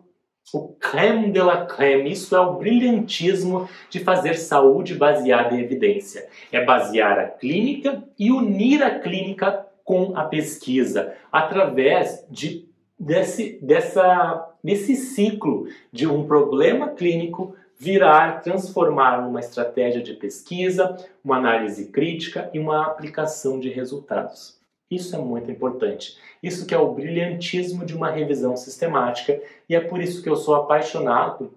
o 0.53 0.69
creme 0.79 1.31
de 1.31 1.39
la 1.39 1.65
creme, 1.65 2.11
isso 2.11 2.35
é 2.35 2.39
o 2.39 2.55
brilhantismo 2.55 3.69
de 3.89 3.99
fazer 3.99 4.35
saúde 4.35 4.95
baseada 4.95 5.55
em 5.55 5.61
evidência. 5.61 6.27
É 6.51 6.63
basear 6.63 7.19
a 7.19 7.27
clínica 7.27 8.03
e 8.19 8.31
unir 8.31 8.83
a 8.83 8.99
clínica 8.99 9.65
com 9.83 10.15
a 10.15 10.25
pesquisa 10.25 11.13
através 11.31 12.25
de, 12.29 12.67
desse, 12.99 13.59
dessa, 13.61 14.53
desse 14.63 14.95
ciclo 14.95 15.67
de 15.91 16.07
um 16.07 16.25
problema 16.25 16.89
clínico 16.89 17.55
virar, 17.77 18.41
transformar 18.43 19.23
numa 19.23 19.39
estratégia 19.39 20.03
de 20.03 20.13
pesquisa, 20.13 20.95
uma 21.23 21.37
análise 21.37 21.87
crítica 21.87 22.49
e 22.53 22.59
uma 22.59 22.85
aplicação 22.85 23.59
de 23.59 23.69
resultados. 23.69 24.60
Isso 24.91 25.15
é 25.15 25.19
muito 25.19 25.49
importante. 25.49 26.17
Isso 26.43 26.65
que 26.65 26.75
é 26.75 26.77
o 26.77 26.93
brilhantismo 26.93 27.85
de 27.85 27.95
uma 27.95 28.11
revisão 28.11 28.57
sistemática 28.57 29.41
e 29.69 29.73
é 29.73 29.79
por 29.79 30.01
isso 30.01 30.21
que 30.21 30.29
eu 30.29 30.35
sou 30.35 30.53
apaixonado 30.53 31.53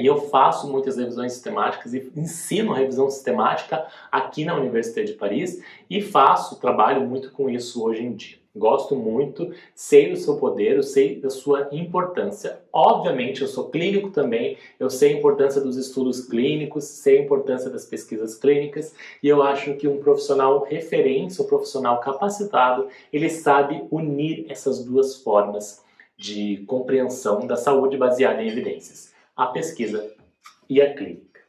e 0.00 0.06
eu 0.06 0.16
faço 0.30 0.70
muitas 0.72 0.96
revisões 0.96 1.34
sistemáticas 1.34 1.92
e 1.92 2.10
ensino 2.16 2.72
revisão 2.72 3.10
sistemática 3.10 3.86
aqui 4.10 4.44
na 4.44 4.56
Universidade 4.56 5.12
de 5.12 5.18
Paris 5.18 5.62
e 5.90 6.00
faço, 6.00 6.58
trabalho 6.58 7.06
muito 7.06 7.30
com 7.30 7.50
isso 7.50 7.84
hoje 7.84 8.02
em 8.02 8.16
dia. 8.16 8.41
Gosto 8.54 8.94
muito, 8.94 9.50
sei 9.74 10.10
do 10.10 10.16
seu 10.18 10.36
poder, 10.36 10.76
eu 10.76 10.82
sei 10.82 11.18
da 11.18 11.30
sua 11.30 11.70
importância. 11.72 12.60
Obviamente, 12.70 13.40
eu 13.40 13.48
sou 13.48 13.70
clínico 13.70 14.10
também, 14.10 14.58
eu 14.78 14.90
sei 14.90 15.14
a 15.14 15.18
importância 15.18 15.58
dos 15.58 15.78
estudos 15.78 16.26
clínicos, 16.26 16.84
sei 16.84 17.18
a 17.18 17.22
importância 17.22 17.70
das 17.70 17.86
pesquisas 17.86 18.34
clínicas 18.34 18.94
e 19.22 19.28
eu 19.28 19.42
acho 19.42 19.74
que 19.76 19.88
um 19.88 20.02
profissional 20.02 20.64
referência, 20.64 21.42
um 21.42 21.46
profissional 21.46 21.98
capacitado, 22.00 22.88
ele 23.10 23.30
sabe 23.30 23.84
unir 23.90 24.44
essas 24.50 24.84
duas 24.84 25.16
formas 25.22 25.82
de 26.14 26.58
compreensão 26.66 27.46
da 27.46 27.56
saúde 27.56 27.96
baseada 27.96 28.42
em 28.42 28.48
evidências, 28.48 29.14
a 29.34 29.46
pesquisa 29.46 30.12
e 30.68 30.82
a 30.82 30.92
clínica. 30.92 31.40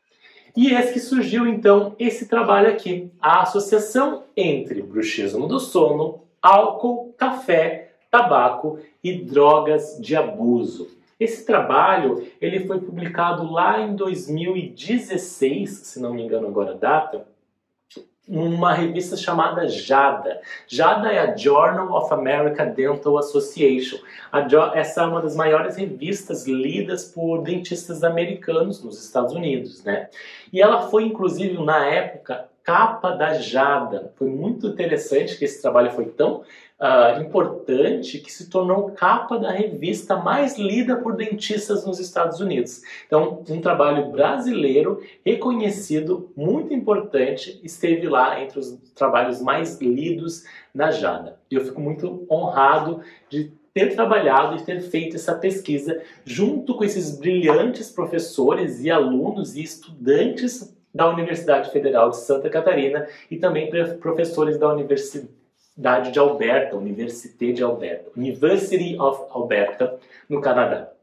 E 0.56 0.74
é 0.74 0.90
que 0.90 1.00
surgiu 1.02 1.48
então 1.48 1.96
esse 2.00 2.30
trabalho 2.30 2.70
aqui, 2.70 3.12
a 3.20 3.42
associação 3.42 4.24
entre 4.38 4.82
bruxismo 4.82 5.48
do 5.48 5.60
sono 5.60 6.23
álcool, 6.44 7.16
café, 7.18 7.94
tabaco 8.12 8.78
e 9.02 9.14
drogas 9.14 9.98
de 10.00 10.14
abuso. 10.14 10.90
Esse 11.18 11.46
trabalho 11.46 12.28
ele 12.42 12.68
foi 12.68 12.82
publicado 12.82 13.50
lá 13.50 13.80
em 13.82 13.96
2016, 13.96 15.70
se 15.70 16.02
não 16.02 16.14
me 16.14 16.22
engano 16.22 16.48
agora 16.48 16.74
a 16.74 16.78
data, 16.78 17.26
numa 18.28 18.74
revista 18.74 19.18
chamada 19.18 19.68
JADA. 19.68 20.42
JADA 20.68 21.12
é 21.12 21.20
a 21.20 21.36
Journal 21.36 21.92
of 21.94 22.14
American 22.14 22.72
Dental 22.72 23.18
Association. 23.18 24.00
essa 24.74 25.02
é 25.02 25.06
uma 25.06 25.22
das 25.22 25.36
maiores 25.36 25.76
revistas 25.76 26.48
lidas 26.48 27.06
por 27.06 27.42
dentistas 27.42 28.04
americanos 28.04 28.84
nos 28.84 29.04
Estados 29.04 29.34
Unidos, 29.34 29.84
né? 29.84 30.10
E 30.52 30.62
ela 30.62 30.90
foi, 30.90 31.04
inclusive, 31.04 31.62
na 31.64 31.86
época, 31.86 32.48
capa 32.64 33.12
da 33.12 33.34
Jada. 33.34 34.14
Foi 34.16 34.30
muito 34.30 34.68
interessante 34.68 35.38
que 35.38 35.46
esse 35.46 35.62
trabalho 35.62 35.92
foi 35.92 36.06
tão 36.06 36.44
uh, 36.84 37.22
importante 37.22 38.20
que 38.20 38.32
se 38.32 38.50
tornou 38.50 38.92
capa 38.92 39.40
da 39.40 39.52
revista 39.52 40.18
mais 40.18 40.58
lida 40.58 40.98
por 40.98 41.16
dentistas 41.16 41.86
nos 41.86 41.98
Estados 41.98 42.42
Unidos. 42.42 42.82
Então, 43.08 43.42
um 43.50 43.62
trabalho 43.62 44.12
brasileiro 44.12 45.02
reconhecido, 45.26 46.30
muito 46.36 46.74
importante, 46.74 47.62
esteve 47.64 48.10
lá 48.10 48.42
entre 48.42 48.60
os 48.60 48.78
trabalhos 48.94 49.42
mais 49.42 49.80
lidos 49.80 50.44
na 50.74 50.92
Jada. 50.92 51.40
E 51.50 51.56
eu 51.56 51.64
fico 51.64 51.80
muito 51.80 52.28
honrado 52.30 53.00
de 53.30 53.54
ter 53.74 53.96
trabalhado 53.96 54.58
e 54.58 54.64
ter 54.64 54.82
feito 54.82 55.16
essa 55.16 55.34
pesquisa 55.34 56.02
junto 56.26 56.76
com 56.76 56.84
esses 56.84 57.18
brilhantes 57.18 57.90
professores 57.90 58.84
e 58.84 58.92
alunos 58.92 59.56
e 59.56 59.64
estudantes 59.64 60.76
da 60.94 61.10
Universidade 61.10 61.72
Federal 61.72 62.12
de 62.12 62.18
Santa 62.18 62.50
Catarina 62.52 63.08
e 63.32 63.38
também 63.38 63.72
professores 64.00 64.60
da 64.60 64.72
Universidade 64.72 65.43
de 65.76 66.20
Alberta, 66.20 66.76
Université 66.76 67.52
de 67.52 67.64
Alberta, 67.64 68.12
University 68.16 68.98
of 69.00 69.24
Alberta, 69.32 70.00
no 70.30 70.40
Canadá. 70.40 70.94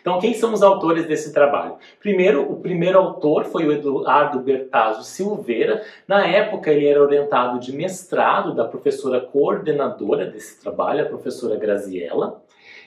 Então, 0.00 0.20
quem 0.20 0.34
são 0.34 0.52
os 0.52 0.62
autores 0.62 1.06
desse 1.06 1.32
trabalho? 1.32 1.76
Primeiro, 1.98 2.42
o 2.42 2.60
primeiro 2.60 2.98
autor 2.98 3.46
foi 3.46 3.66
o 3.66 3.72
Eduardo 3.72 4.38
Bertazzo 4.40 5.02
Silveira. 5.02 5.82
Na 6.06 6.26
época, 6.26 6.70
ele 6.70 6.86
era 6.86 7.02
orientado 7.02 7.58
de 7.58 7.72
mestrado 7.72 8.54
da 8.54 8.66
professora 8.66 9.20
coordenadora 9.20 10.26
desse 10.26 10.60
trabalho, 10.60 11.04
a 11.04 11.08
professora 11.08 11.56
Graziella. 11.56 12.42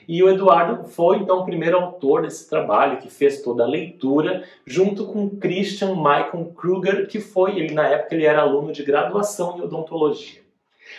E 0.06 0.22
o 0.22 0.30
Eduardo 0.30 0.84
foi 0.84 1.18
então 1.18 1.40
o 1.40 1.44
primeiro 1.44 1.76
autor 1.76 2.22
desse 2.22 2.48
trabalho, 2.48 2.98
que 2.98 3.10
fez 3.10 3.42
toda 3.42 3.64
a 3.64 3.66
leitura, 3.66 4.44
junto 4.64 5.04
com 5.06 5.28
Christian 5.28 5.96
Michael 5.96 6.52
Kruger, 6.56 7.08
que 7.08 7.20
foi, 7.20 7.58
ele 7.58 7.74
na 7.74 7.86
época 7.88 8.14
ele 8.14 8.24
era 8.24 8.40
aluno 8.40 8.72
de 8.72 8.82
graduação 8.82 9.58
em 9.58 9.62
odontologia. 9.62 10.47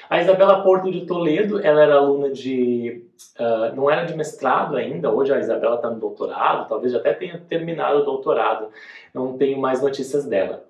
A 0.10 0.20
Isabela 0.20 0.64
Porto 0.64 0.92
de 0.92 1.06
Toledo, 1.06 1.60
ela 1.60 1.82
era 1.82 1.96
aluna 1.96 2.30
de. 2.30 3.06
Uh, 3.40 3.76
não 3.76 3.90
era 3.90 4.06
de 4.06 4.16
mestrado 4.16 4.76
ainda, 4.76 5.12
hoje 5.12 5.34
a 5.34 5.40
Isabela 5.40 5.76
está 5.76 5.90
no 5.90 6.00
doutorado, 6.00 6.68
talvez 6.68 6.96
até 6.96 7.14
tenha 7.14 7.38
terminado 7.38 8.00
o 8.00 8.06
doutorado, 8.06 8.70
não 9.14 9.38
tenho 9.38 9.60
mais 9.60 9.82
notícias 9.82 10.26
dela. 10.26 10.66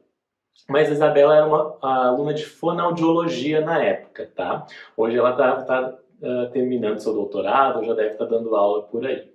Mas 0.67 0.89
a 0.89 0.93
Isabela 0.93 1.35
era 1.35 1.47
uma 1.47 1.77
aluna 1.81 2.33
de 2.33 2.45
fonoaudiologia 2.45 3.61
na 3.61 3.83
época, 3.83 4.29
tá? 4.35 4.65
Hoje 4.95 5.17
ela 5.17 5.31
está 5.31 5.61
tá 5.63 5.97
uh, 6.21 6.49
terminando 6.51 6.99
seu 6.99 7.13
doutorado, 7.13 7.83
já 7.83 7.93
deve 7.93 8.11
estar 8.11 8.25
tá 8.25 8.31
dando 8.31 8.55
aula 8.55 8.83
por 8.83 9.05
aí. 9.05 9.29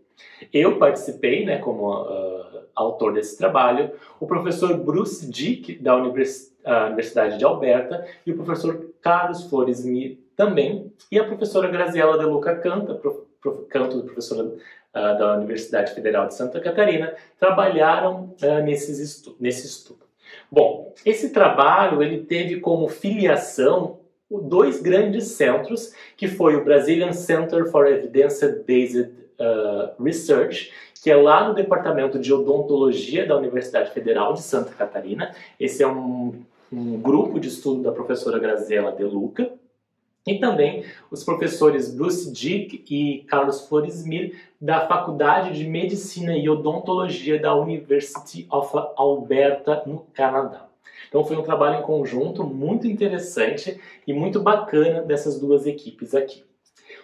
Eu 0.53 0.79
participei, 0.79 1.45
né, 1.45 1.59
como 1.59 2.03
uh, 2.03 2.65
autor 2.75 3.15
desse 3.15 3.37
trabalho, 3.37 3.93
o 4.21 4.27
professor 4.27 4.77
Bruce 4.77 5.29
Dick, 5.29 5.77
da 5.83 5.97
Univers 5.97 6.54
uh, 6.65 6.87
Universidade 6.87 7.39
de 7.39 7.45
Alberta, 7.45 8.07
e 8.27 8.33
o 8.33 8.37
professor 8.37 8.91
Carlos 9.01 9.45
Flores 9.45 9.85
Mi 9.85 10.19
também, 10.37 10.93
e 11.11 11.19
a 11.19 11.25
professora 11.25 11.69
Graziela 11.69 12.19
De 12.19 12.25
Luca 12.25 12.57
Canta, 12.57 12.95
prof, 12.95 13.21
prof, 13.41 13.67
canto 13.69 14.03
professora 14.03 14.45
uh, 14.45 14.55
da 14.93 15.37
Universidade 15.37 15.95
Federal 15.95 16.27
de 16.27 16.35
Santa 16.35 16.61
Catarina, 16.61 17.15
trabalharam 17.39 18.35
nesses 18.65 18.99
estu 18.99 19.37
nesse 19.39 19.67
estudo. 19.67 20.05
Bom, 20.51 20.93
esse 21.05 21.31
trabalho 21.31 22.03
ele 22.03 22.25
teve 22.25 22.61
como 22.61 22.89
filiação 22.89 23.99
dois 24.31 24.81
grandes 24.81 25.29
centros, 25.29 25.93
que 26.17 26.27
foi 26.27 26.57
o 26.57 26.65
Brazilian 26.65 27.13
Center 27.13 27.67
for 27.71 27.87
Evidence-Based 27.87 29.11
uh, 29.39 30.03
Research, 30.03 30.73
que 31.03 31.11
é 31.11 31.17
lá 31.17 31.47
no 31.47 31.55
Departamento 31.55 32.19
de 32.19 32.33
Odontologia 32.33 33.27
da 33.27 33.37
Universidade 33.37 33.91
Federal 33.91 34.33
de 34.33 34.43
Santa 34.43 34.73
Catarina. 34.73 35.35
Esse 35.61 35.83
é 35.83 35.87
um, 35.87 36.43
um 36.73 37.01
grupo 37.01 37.39
de 37.39 37.49
estudo 37.49 37.83
da 37.83 37.93
professora 37.93 38.39
Graziela 38.39 38.93
De 38.93 39.05
Luca. 39.05 39.53
E 40.27 40.39
também 40.39 40.85
os 41.11 41.23
professores 41.23 41.95
Bruce 41.95 42.33
Dick 42.33 42.83
e 42.89 43.25
Carlos 43.25 43.69
Floresmir, 43.69 44.35
da 44.59 44.87
Faculdade 44.87 45.53
de 45.53 45.69
Medicina 45.69 46.35
e 46.35 46.49
Odontologia 46.49 47.39
da 47.39 47.55
University 47.55 48.47
of 48.51 48.71
Alberta, 48.97 49.83
no 49.85 50.07
Canadá. 50.15 50.67
Então 51.09 51.25
foi 51.25 51.37
um 51.37 51.43
trabalho 51.43 51.81
em 51.81 51.83
conjunto 51.83 52.43
muito 52.43 52.87
interessante 52.87 53.79
e 54.07 54.13
muito 54.15 54.41
bacana 54.41 55.03
dessas 55.03 55.39
duas 55.39 55.67
equipes 55.67 56.15
aqui. 56.15 56.43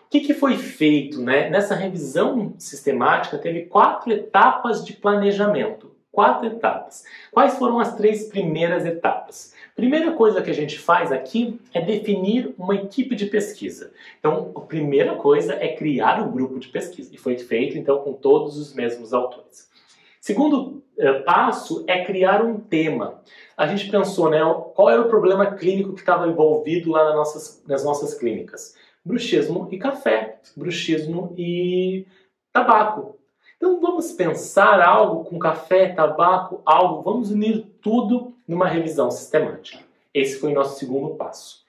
O 0.07 0.11
que, 0.11 0.21
que 0.21 0.35
foi 0.35 0.57
feito? 0.57 1.21
Né? 1.21 1.49
Nessa 1.51 1.75
revisão 1.75 2.55
sistemática 2.59 3.39
teve 3.39 3.67
quatro 3.67 4.11
etapas 4.11 4.85
de 4.85 4.95
planejamento. 4.95 5.90
Quatro 6.13 6.47
etapas. 6.47 7.05
Quais 7.33 7.57
foram 7.57 7.79
as 7.79 7.95
três 7.97 8.29
primeiras 8.29 8.85
etapas? 8.85 9.55
Primeira 9.75 10.13
coisa 10.13 10.43
que 10.43 10.51
a 10.51 10.55
gente 10.55 10.79
faz 10.79 11.11
aqui 11.11 11.61
é 11.73 11.81
definir 11.81 12.55
uma 12.59 12.75
equipe 12.75 13.15
de 13.15 13.27
pesquisa. 13.27 13.93
Então, 14.19 14.53
a 14.55 14.61
primeira 14.61 15.17
coisa 15.17 15.55
é 15.55 15.75
criar 15.75 16.21
um 16.23 16.31
grupo 16.31 16.59
de 16.59 16.69
pesquisa, 16.69 17.15
e 17.15 17.19
foi 17.19 17.39
feito 17.39 17.79
então 17.79 17.99
com 17.99 18.13
todos 18.13 18.59
os 18.59 18.75
mesmos 18.75 19.15
autores. 19.15 19.71
Segundo 20.21 20.83
eh, 20.99 21.21
passo 21.21 21.83
é 21.89 22.05
criar 22.05 22.45
um 22.45 22.61
tema. 22.61 23.23
A 23.57 23.67
gente 23.67 23.91
pensou, 23.91 24.29
né, 24.29 24.41
qual 24.75 24.91
era 24.91 25.01
o 25.01 25.09
problema 25.09 25.55
clínico 25.55 25.95
que 25.95 26.01
estava 26.01 26.29
envolvido 26.29 26.91
lá 26.91 27.05
nas 27.05 27.15
nossas, 27.15 27.65
nas 27.67 27.85
nossas 27.85 28.15
clínicas? 28.15 28.77
Bruxismo 29.03 29.67
e 29.71 29.79
café, 29.79 30.39
bruxismo 30.55 31.35
e 31.39 32.07
tabaco. 32.53 33.20
Então 33.61 33.79
vamos 33.79 34.11
pensar 34.13 34.81
algo 34.81 35.23
com 35.27 35.39
café, 35.39 35.89
tabaco, 35.93 36.63
algo, 36.65 37.03
vamos 37.03 37.31
unir 37.31 37.67
tudo 37.83 38.33
numa 38.49 38.67
revisão 38.67 39.11
sistemática. 39.11 39.85
Esse 40.15 40.41
foi 40.41 40.53
o 40.53 40.55
nosso 40.55 40.79
segundo 40.79 41.15
passo. 41.15 41.63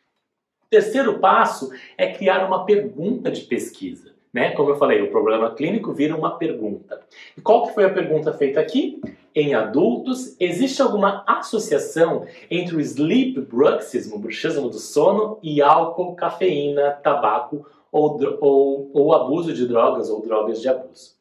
O 0.65 0.69
terceiro 0.69 1.19
passo 1.19 1.69
é 1.98 2.13
criar 2.13 2.48
uma 2.48 2.63
pergunta 2.63 3.29
de 3.29 3.41
pesquisa. 3.41 4.13
Né? 4.33 4.51
Como 4.51 4.69
eu 4.69 4.77
falei, 4.77 5.01
o 5.01 5.12
problema 5.12 5.53
clínico 5.53 5.91
vira 5.91 6.15
uma 6.15 6.38
pergunta. 6.38 7.01
E 7.38 7.41
qual 7.41 7.67
que 7.67 7.74
foi 7.74 7.83
a 7.83 7.93
pergunta 7.93 8.31
feita 8.31 8.62
aqui? 8.62 9.01
Em 9.36 9.53
adultos, 9.53 10.38
existe 10.39 10.81
alguma 10.81 11.25
associação 11.27 12.25
entre 12.50 12.77
o 12.77 12.79
sleep 12.79 13.41
bruxismo, 13.41 14.17
bruxismo 14.17 14.69
do 14.69 14.79
sono, 14.79 15.39
e 15.43 15.62
álcool, 15.62 16.15
cafeína, 16.15 16.91
tabaco 17.03 17.67
ou, 17.91 18.17
ou, 18.39 18.91
ou 18.93 19.13
abuso 19.13 19.53
de 19.53 19.67
drogas 19.67 20.10
ou 20.10 20.21
drogas 20.21 20.62
de 20.62 20.69
abuso? 20.69 21.19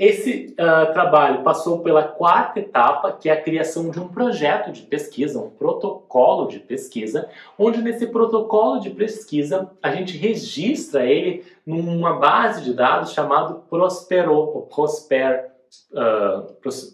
Esse 0.00 0.54
uh, 0.54 0.94
trabalho 0.94 1.42
passou 1.42 1.80
pela 1.80 2.02
quarta 2.02 2.58
etapa, 2.58 3.12
que 3.12 3.28
é 3.28 3.32
a 3.32 3.42
criação 3.42 3.90
de 3.90 4.00
um 4.00 4.08
projeto 4.08 4.72
de 4.72 4.80
pesquisa, 4.80 5.38
um 5.38 5.50
protocolo 5.50 6.48
de 6.48 6.58
pesquisa, 6.58 7.28
onde 7.58 7.82
nesse 7.82 8.06
protocolo 8.06 8.80
de 8.80 8.88
pesquisa 8.88 9.70
a 9.82 9.94
gente 9.94 10.16
registra 10.16 11.04
ele 11.04 11.44
numa 11.66 12.14
base 12.14 12.64
de 12.64 12.72
dados 12.72 13.12
chamado 13.12 13.62
Prospero, 13.68 14.32
ou 14.32 14.62
Prosper, 14.62 15.50
uh, 15.92 16.50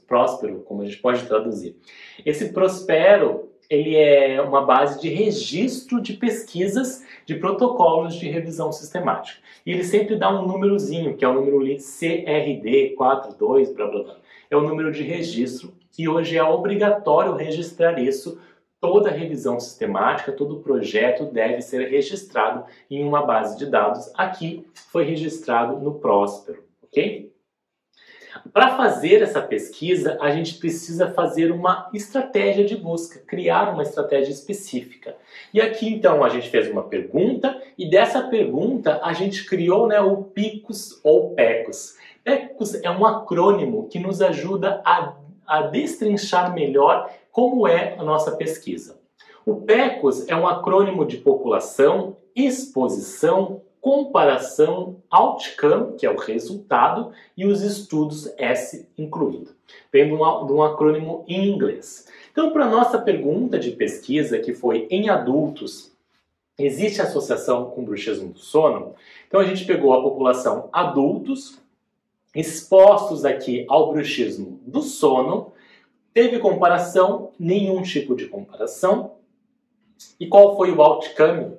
Próspero, 0.08 0.62
como 0.62 0.82
a 0.82 0.84
gente 0.84 0.98
pode 0.98 1.24
traduzir. 1.26 1.76
Esse 2.24 2.52
Prospero 2.52 3.52
ele 3.68 3.96
é 3.96 4.40
uma 4.40 4.64
base 4.64 5.00
de 5.00 5.08
registro 5.08 6.00
de 6.00 6.14
pesquisas 6.14 7.04
de 7.24 7.34
protocolos 7.34 8.14
de 8.14 8.28
revisão 8.28 8.70
sistemática. 8.72 9.40
E 9.64 9.72
ele 9.72 9.84
sempre 9.84 10.16
dá 10.16 10.30
um 10.30 10.46
númerozinho, 10.46 11.16
que 11.16 11.24
é 11.24 11.28
o 11.28 11.34
número 11.34 11.76
CRD 11.76 12.94
42, 12.96 13.72
blá 13.74 13.86
blá 13.86 14.02
blá. 14.02 14.16
É 14.50 14.56
o 14.56 14.62
número 14.62 14.92
de 14.92 15.02
registro 15.02 15.72
e 15.98 16.08
hoje 16.08 16.36
é 16.36 16.42
obrigatório 16.42 17.34
registrar 17.34 17.98
isso. 17.98 18.40
Toda 18.78 19.10
revisão 19.10 19.58
sistemática, 19.58 20.30
todo 20.30 20.60
projeto 20.60 21.24
deve 21.24 21.62
ser 21.62 21.88
registrado 21.88 22.64
em 22.90 23.02
uma 23.02 23.24
base 23.24 23.58
de 23.58 23.66
dados. 23.66 24.12
Aqui 24.14 24.66
foi 24.74 25.04
registrado 25.04 25.78
no 25.80 25.94
Próspero, 25.94 26.62
ok? 26.82 27.32
Para 28.52 28.76
fazer 28.76 29.22
essa 29.22 29.40
pesquisa, 29.40 30.18
a 30.20 30.30
gente 30.30 30.54
precisa 30.54 31.10
fazer 31.10 31.50
uma 31.52 31.88
estratégia 31.92 32.64
de 32.64 32.76
busca, 32.76 33.20
criar 33.26 33.72
uma 33.72 33.82
estratégia 33.82 34.32
específica. 34.32 35.16
E 35.52 35.60
aqui 35.60 35.88
então 35.88 36.24
a 36.24 36.28
gente 36.28 36.48
fez 36.48 36.70
uma 36.70 36.84
pergunta 36.84 37.60
e 37.76 37.88
dessa 37.88 38.22
pergunta 38.22 39.00
a 39.02 39.12
gente 39.12 39.44
criou 39.44 39.86
né, 39.86 40.00
o 40.00 40.24
PICOS 40.24 41.00
ou 41.04 41.34
PECOS. 41.34 41.96
PECOS 42.24 42.82
é 42.82 42.90
um 42.90 43.04
acrônimo 43.04 43.88
que 43.88 43.98
nos 43.98 44.20
ajuda 44.20 44.80
a, 44.84 45.14
a 45.46 45.62
destrinchar 45.62 46.52
melhor 46.54 47.10
como 47.30 47.68
é 47.68 47.94
a 47.98 48.02
nossa 48.02 48.32
pesquisa. 48.32 48.98
O 49.44 49.56
PECOS 49.56 50.28
é 50.28 50.34
um 50.34 50.48
acrônimo 50.48 51.04
de 51.04 51.18
população, 51.18 52.16
exposição, 52.34 53.62
comparação 53.86 54.96
outcome, 55.08 55.96
que 55.96 56.04
é 56.04 56.10
o 56.10 56.16
resultado, 56.16 57.12
e 57.36 57.46
os 57.46 57.62
estudos 57.62 58.28
S 58.36 58.88
incluído. 58.98 59.52
Vem 59.92 60.08
de 60.08 60.12
um, 60.12 60.44
de 60.44 60.52
um 60.52 60.60
acrônimo 60.60 61.24
em 61.28 61.48
inglês. 61.48 62.08
Então, 62.32 62.50
para 62.50 62.64
a 62.64 62.68
nossa 62.68 62.98
pergunta 62.98 63.60
de 63.60 63.70
pesquisa, 63.70 64.40
que 64.40 64.52
foi 64.52 64.88
em 64.90 65.08
adultos, 65.08 65.92
existe 66.58 67.00
associação 67.00 67.70
com 67.70 67.84
bruxismo 67.84 68.32
do 68.32 68.40
sono? 68.40 68.96
Então, 69.28 69.38
a 69.38 69.44
gente 69.44 69.64
pegou 69.64 69.92
a 69.92 70.02
população 70.02 70.68
adultos, 70.72 71.60
expostos 72.34 73.24
aqui 73.24 73.64
ao 73.68 73.92
bruxismo 73.92 74.58
do 74.66 74.82
sono, 74.82 75.52
teve 76.12 76.40
comparação, 76.40 77.30
nenhum 77.38 77.82
tipo 77.82 78.16
de 78.16 78.26
comparação. 78.26 79.12
E 80.18 80.26
qual 80.26 80.56
foi 80.56 80.72
o 80.72 80.82
outcome 80.82 81.56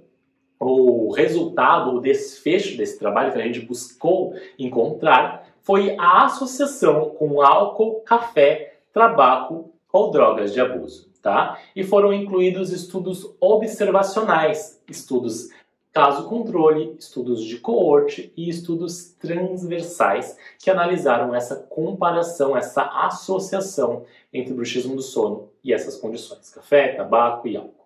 o 0.60 1.12
resultado, 1.12 1.96
o 1.96 2.02
desfecho 2.02 2.78
desse 2.78 2.98
trabalho 2.98 3.32
que 3.32 3.40
a 3.40 3.44
gente 3.44 3.60
buscou 3.62 4.34
encontrar 4.58 5.48
foi 5.62 5.96
a 6.00 6.26
associação 6.26 7.10
com 7.12 7.42
álcool, 7.42 8.02
café, 8.02 8.76
tabaco 8.94 9.72
ou 9.92 10.12
drogas 10.12 10.54
de 10.54 10.62
abuso, 10.62 11.10
tá? 11.22 11.60
E 11.76 11.84
foram 11.84 12.14
incluídos 12.14 12.72
estudos 12.72 13.36
observacionais, 13.40 14.82
estudos 14.90 15.50
caso 15.98 16.30
controle, 16.30 16.96
estudos 17.00 17.44
de 17.44 17.58
coorte 17.58 18.32
e 18.38 18.48
estudos 18.48 19.16
transversais 19.20 20.38
que 20.60 20.70
analisaram 20.70 21.34
essa 21.34 21.56
comparação, 21.56 22.56
essa 22.56 22.84
associação 22.84 24.06
entre 24.32 24.54
bruxismo 24.54 24.96
do 24.96 25.02
sono 25.02 25.50
e 25.64 25.74
essas 25.74 25.98
condições, 25.98 26.52
café, 26.52 26.90
tabaco 26.90 27.48
e 27.48 27.58
álcool. 27.58 27.77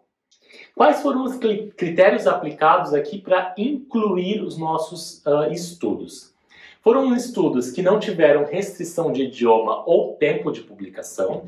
Quais 0.75 1.01
foram 1.01 1.23
os 1.23 1.37
critérios 1.37 2.27
aplicados 2.27 2.93
aqui 2.93 3.19
para 3.19 3.53
incluir 3.57 4.41
os 4.41 4.57
nossos 4.57 5.23
uh, 5.25 5.51
estudos? 5.51 6.33
Foram 6.81 7.15
estudos 7.15 7.71
que 7.71 7.81
não 7.81 7.99
tiveram 7.99 8.45
restrição 8.45 9.11
de 9.11 9.23
idioma 9.23 9.83
ou 9.85 10.15
tempo 10.15 10.51
de 10.51 10.61
publicação. 10.61 11.43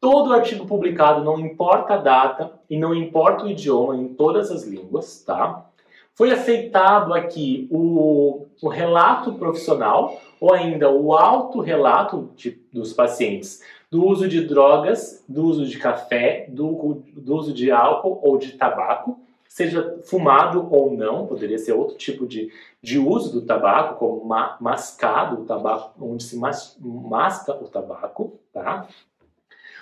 Todo 0.00 0.32
artigo 0.32 0.66
publicado, 0.66 1.24
não 1.24 1.40
importa 1.40 1.94
a 1.94 1.98
data 1.98 2.52
e 2.70 2.78
não 2.78 2.94
importa 2.94 3.44
o 3.44 3.50
idioma, 3.50 3.96
em 3.96 4.08
todas 4.14 4.50
as 4.50 4.64
línguas, 4.64 5.22
tá? 5.24 5.66
Foi 6.14 6.30
aceitado 6.30 7.12
aqui 7.12 7.68
o, 7.70 8.46
o 8.62 8.68
relato 8.68 9.34
profissional 9.34 10.18
ou 10.40 10.54
ainda 10.54 10.90
o 10.90 11.12
autorrelato 11.12 12.30
dos 12.72 12.92
pacientes 12.92 13.62
do 13.90 14.04
uso 14.04 14.28
de 14.28 14.40
drogas, 14.42 15.24
do 15.28 15.44
uso 15.44 15.66
de 15.66 15.78
café, 15.78 16.46
do, 16.48 17.02
do 17.14 17.36
uso 17.36 17.52
de 17.52 17.70
álcool 17.70 18.20
ou 18.22 18.36
de 18.36 18.52
tabaco, 18.52 19.20
seja 19.48 19.98
fumado 20.04 20.68
ou 20.70 20.94
não, 20.94 21.26
poderia 21.26 21.58
ser 21.58 21.72
outro 21.72 21.96
tipo 21.96 22.26
de, 22.26 22.52
de 22.82 22.98
uso 22.98 23.32
do 23.32 23.46
tabaco, 23.46 23.98
como 23.98 24.24
ma, 24.24 24.56
mascado 24.60 25.40
o 25.40 25.44
tabaco, 25.44 25.92
onde 26.04 26.24
se 26.24 26.36
mas, 26.36 26.76
masca 26.80 27.52
o 27.54 27.68
tabaco, 27.68 28.38
tá? 28.52 28.86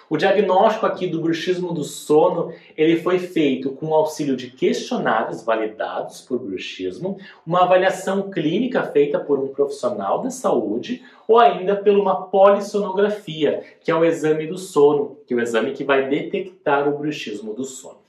O 0.09 0.17
diagnóstico 0.17 0.85
aqui 0.85 1.07
do 1.07 1.21
bruxismo 1.21 1.73
do 1.73 1.83
sono, 1.83 2.53
ele 2.77 3.01
foi 3.01 3.19
feito 3.19 3.71
com 3.71 3.95
auxílio 3.95 4.37
de 4.37 4.51
questionários 4.51 5.43
validados 5.43 6.21
por 6.21 6.39
bruxismo, 6.39 7.17
uma 7.47 7.63
avaliação 7.63 8.31
clínica 8.31 8.83
feita 8.83 9.19
por 9.19 9.39
um 9.39 9.49
profissional 9.49 10.21
da 10.21 10.31
saúde 10.31 11.03
ou 11.27 11.39
ainda 11.39 11.75
por 11.75 11.97
uma 11.97 12.27
polissonografia, 12.27 13.65
que 13.81 13.91
é 13.91 13.95
o 13.95 14.05
exame 14.05 14.47
do 14.47 14.59
sono, 14.59 15.17
que 15.27 15.33
é 15.33 15.37
o 15.37 15.41
exame 15.41 15.73
que 15.73 15.85
vai 15.85 16.09
detectar 16.09 16.87
o 16.87 16.99
bruxismo 16.99 17.55
do 17.55 17.65
sono. 17.65 18.05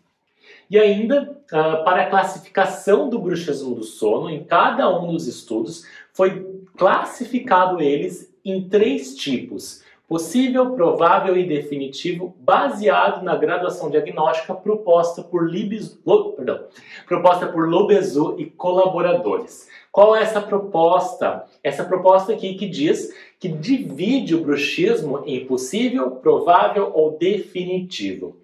E 0.70 0.80
ainda, 0.80 1.40
uh, 1.46 1.84
para 1.84 2.04
a 2.04 2.10
classificação 2.10 3.08
do 3.08 3.20
bruxismo 3.20 3.76
do 3.76 3.84
sono, 3.84 4.30
em 4.30 4.44
cada 4.44 4.90
um 5.00 5.12
dos 5.14 5.28
estudos 5.28 5.86
foi 6.12 6.64
classificado 6.76 7.82
eles 7.82 8.34
em 8.44 8.68
três 8.68 9.16
tipos 9.16 9.85
possível, 10.08 10.72
provável 10.72 11.36
e 11.38 11.46
definitivo, 11.46 12.36
baseado 12.40 13.24
na 13.24 13.36
graduação 13.36 13.90
diagnóstica 13.90 14.54
proposta 14.54 15.24
por, 15.24 15.50
Libes, 15.50 16.00
perdão, 16.36 16.66
proposta 17.08 17.48
por 17.48 17.68
Lobezu 17.68 18.36
e 18.38 18.46
colaboradores. 18.46 19.68
Qual 19.92 20.16
é 20.16 20.22
essa 20.22 20.42
proposta? 20.42 21.46
Essa 21.64 21.84
proposta 21.84 22.34
aqui 22.34 22.56
que 22.56 22.68
diz 22.68 23.14
que 23.40 23.48
divide 23.48 24.36
o 24.36 24.42
bruxismo 24.42 25.24
em 25.26 25.46
possível, 25.46 26.12
provável 26.12 26.92
ou 26.94 27.18
definitivo. 27.18 28.36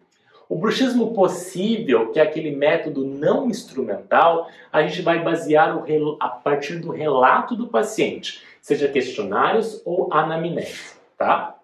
O 0.50 0.56
bruxismo 0.56 1.14
possível, 1.14 2.12
que 2.12 2.20
é 2.20 2.24
aquele 2.24 2.54
método 2.56 3.06
não 3.06 3.50
instrumental, 3.50 4.50
a 4.72 4.82
gente 4.82 5.02
vai 5.02 5.24
basear 5.24 5.78
o, 5.78 6.18
a 6.20 6.28
partir 6.28 6.80
do 6.80 6.92
relato 6.92 7.56
do 7.56 7.68
paciente, 7.68 8.42
seja 8.62 8.88
questionários 8.88 9.82
ou 9.86 10.12
anamnese 10.12 11.01
tá? 11.22 11.56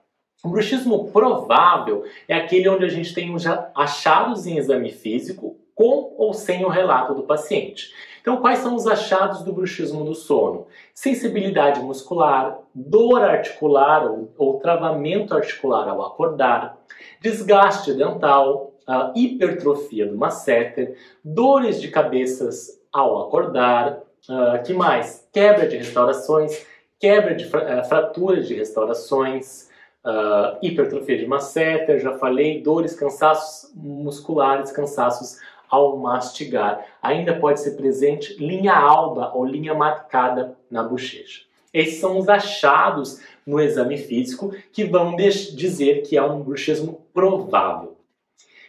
O 0.44 0.50
bruxismo 0.50 1.10
provável 1.12 2.04
é 2.28 2.36
aquele 2.36 2.70
onde 2.70 2.86
a 2.86 2.90
gente 2.90 3.14
tem 3.14 3.34
achados 3.76 4.46
em 4.46 4.58
exame 4.58 4.92
físico 4.92 5.58
com 5.74 6.14
ou 6.18 6.34
sem 6.34 6.64
o 6.64 6.70
relato 6.70 7.16
do 7.16 7.24
paciente. 7.24 7.92
Então, 8.22 8.38
quais 8.38 8.60
são 8.60 8.76
os 8.76 8.86
achados 8.86 9.42
do 9.42 9.54
bruxismo 9.54 10.04
do 10.04 10.14
sono? 10.14 10.68
Sensibilidade 10.94 11.80
muscular, 11.80 12.60
dor 12.74 13.24
articular 13.24 14.06
ou, 14.06 14.32
ou 14.38 14.60
travamento 14.60 15.34
articular 15.34 15.88
ao 15.88 16.06
acordar, 16.06 16.78
desgaste 17.22 17.94
dental, 17.94 18.74
hipertrofia 19.16 20.06
do 20.06 20.18
masseter, 20.18 20.98
dores 21.24 21.82
de 21.82 21.90
cabeças 21.90 22.82
ao 22.92 23.28
acordar, 23.28 24.00
uh, 24.30 24.64
que 24.64 24.74
mais? 24.74 25.28
Quebra 25.32 25.68
de 25.68 25.78
restaurações, 25.78 26.66
quebra 27.00 27.36
de 27.36 27.46
uh, 27.46 27.84
fraturas 27.88 28.48
de 28.48 28.56
restaurações, 28.56 29.70
uh, 30.06 30.58
hipertrofia 30.62 31.18
de 31.18 31.28
masseter, 31.28 32.00
já 32.00 32.18
falei, 32.18 32.62
dores, 32.62 32.96
cansaços 32.96 33.72
musculares, 33.76 34.72
cansaços 34.72 35.40
ao 35.70 35.98
mastigar. 35.98 36.86
Ainda 37.02 37.38
pode 37.38 37.60
ser 37.60 37.72
presente 37.72 38.36
linha 38.38 38.74
alba 38.74 39.32
ou 39.34 39.46
linha 39.46 39.74
marcada 39.74 40.58
na 40.72 40.84
bochecha. 40.84 41.42
Esses 41.74 42.00
são 42.00 42.18
os 42.18 42.30
achados 42.30 43.22
no 43.46 43.60
exame 43.60 43.98
físico 43.98 44.54
que 44.72 44.86
vão 44.86 45.16
dizer 45.16 46.02
que 46.04 46.18
é 46.18 46.24
um 46.24 46.42
bruxismo 46.42 47.06
provável. 47.14 47.98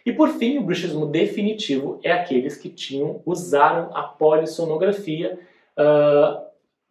E 0.05 0.11
por 0.11 0.29
fim, 0.29 0.57
o 0.57 0.63
bruxismo 0.63 1.05
definitivo 1.05 1.99
é 2.03 2.11
aqueles 2.11 2.55
que 2.55 2.69
tinham 2.69 3.21
usaram 3.25 3.95
a 3.95 4.03
polissonografia 4.03 5.39
uh, 5.77 6.48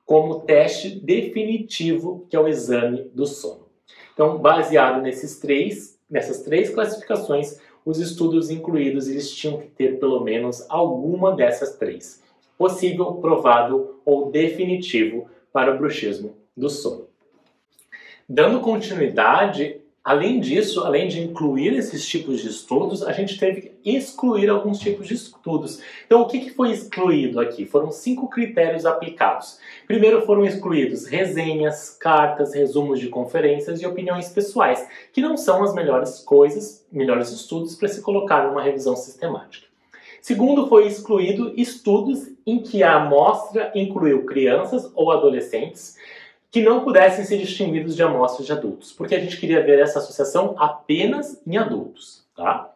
como 0.09 0.40
teste 0.40 0.88
definitivo, 0.88 2.27
que 2.31 2.35
é 2.35 2.40
o 2.40 2.49
exame 2.49 3.11
do 3.12 3.27
sono. 3.27 3.66
Então, 4.14 4.38
baseado 4.38 5.03
nesses 5.03 5.38
três, 5.38 6.01
nessas 6.11 6.40
três 6.40 6.71
classificações, 6.71 7.61
os 7.85 7.99
estudos 7.99 8.49
incluídos 8.49 9.07
eles 9.07 9.31
tinham 9.31 9.59
que 9.59 9.66
ter 9.66 10.01
pelo 10.01 10.25
menos 10.25 10.64
alguma 10.71 11.37
dessas 11.37 11.77
três: 11.77 12.23
possível, 12.57 13.16
provável 13.16 14.01
ou 14.03 14.31
definitivo 14.31 15.29
para 15.53 15.75
o 15.75 15.77
bruxismo 15.77 16.35
do 16.57 16.71
sono. 16.71 17.07
Dando 18.27 18.61
continuidade, 18.61 19.78
Além 20.09 20.40
disso, 20.40 20.85
além 20.85 21.07
de 21.07 21.21
incluir 21.21 21.75
esses 21.75 22.09
tipos 22.09 22.40
de 22.40 22.49
estudos, 22.49 23.03
a 23.03 23.12
gente 23.12 23.38
teve 23.38 23.61
que 23.61 23.73
excluir 23.85 24.49
alguns 24.49 24.79
tipos 24.79 25.07
de 25.07 25.12
estudos. 25.12 25.83
Então, 26.07 26.23
o 26.23 26.27
que 26.27 26.49
foi 26.49 26.73
excluído 26.73 27.38
aqui? 27.38 27.66
Foram 27.66 27.90
cinco 27.90 28.27
critérios 28.27 28.87
aplicados. 28.87 29.61
Primeiro 29.87 30.23
foram 30.23 30.47
excluídos 30.47 31.05
resenhas, 31.05 31.90
cartas, 31.90 32.55
resumos 32.55 33.01
de 33.01 33.09
conferências 33.09 33.83
e 33.83 33.87
opiniões 33.87 34.31
pessoais, 34.31 34.88
que 35.12 35.21
não 35.21 35.37
são 35.37 35.62
as 35.62 35.75
melhores 35.75 36.21
coisas, 36.21 36.87
melhores 36.90 37.29
estudos 37.29 37.75
para 37.75 37.88
se 37.88 38.01
colocar 38.01 38.49
numa 38.49 38.62
revisão 38.62 38.97
sistemática. 38.97 39.66
Segundo, 40.23 40.68
foi 40.68 40.87
excluído 40.87 41.53
estudos 41.55 42.31
em 42.47 42.62
que 42.62 42.83
a 42.83 42.94
amostra 42.94 43.71
incluiu 43.75 44.25
crianças 44.25 44.90
ou 44.94 45.12
adolescentes 45.12 45.99
que 46.50 46.62
não 46.62 46.82
pudessem 46.82 47.24
ser 47.24 47.38
distinguidos 47.38 47.94
de 47.94 48.02
amostras 48.02 48.46
de 48.46 48.52
adultos, 48.52 48.92
porque 48.92 49.14
a 49.14 49.20
gente 49.20 49.37
queria 49.37 49.62
ver 49.62 49.78
essa 49.78 49.98
associação 49.98 50.54
apenas 50.58 51.40
em 51.46 51.56
adultos. 51.56 52.24
Tá? 52.34 52.70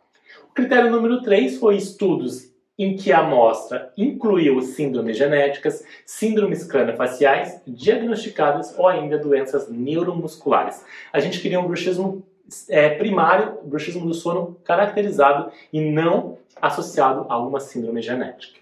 O 0.51 0.55
critério 0.55 0.91
número 0.91 1.23
3 1.23 1.59
foi 1.59 1.77
estudos 1.77 2.53
em 2.79 2.97
que 2.97 3.13
a 3.13 3.21
amostra 3.21 3.93
incluiu 3.97 4.61
síndromes 4.61 5.17
genéticas, 5.17 5.85
síndromes 6.05 6.65
craniofaciais 6.65 7.61
diagnosticadas 7.67 8.77
ou 8.79 8.89
ainda 8.89 9.19
doenças 9.19 9.69
neuromusculares. 9.71 10.85
A 11.13 11.21
gente 11.21 11.41
queria 11.41 11.61
um 11.61 11.67
bruxismo 11.67 12.25
é, 12.69 12.91
primário, 12.91 13.59
bruxismo 13.65 14.07
do 14.07 14.15
sono 14.15 14.57
caracterizado 14.65 15.51
e 15.73 15.81
não 15.81 16.39
associado 16.61 17.27
a 17.29 17.35
alguma 17.35 17.61
síndrome 17.61 18.03
genética. 18.03 18.62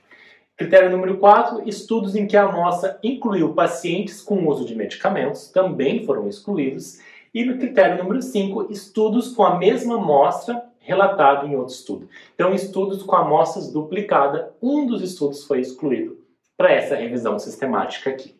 Critério 0.60 0.90
número 0.90 1.16
4, 1.16 1.66
estudos 1.66 2.14
em 2.14 2.26
que 2.26 2.36
a 2.36 2.42
amostra 2.42 2.98
incluiu 3.02 3.54
pacientes 3.54 4.20
com 4.20 4.46
uso 4.46 4.66
de 4.66 4.74
medicamentos, 4.74 5.48
também 5.48 6.04
foram 6.04 6.28
excluídos. 6.28 7.00
E 7.32 7.42
no 7.46 7.56
critério 7.56 7.96
número 7.96 8.20
5, 8.20 8.70
estudos 8.70 9.34
com 9.34 9.42
a 9.42 9.56
mesma 9.56 9.94
amostra 9.94 10.62
relatado 10.78 11.46
em 11.46 11.56
outro 11.56 11.72
estudo. 11.72 12.10
Então, 12.34 12.52
estudos 12.52 13.02
com 13.02 13.16
amostras 13.16 13.72
duplicada, 13.72 14.52
um 14.60 14.86
dos 14.86 15.00
estudos 15.00 15.44
foi 15.44 15.60
excluído 15.60 16.18
para 16.58 16.70
essa 16.70 16.94
revisão 16.94 17.38
sistemática 17.38 18.10
aqui. 18.10 18.39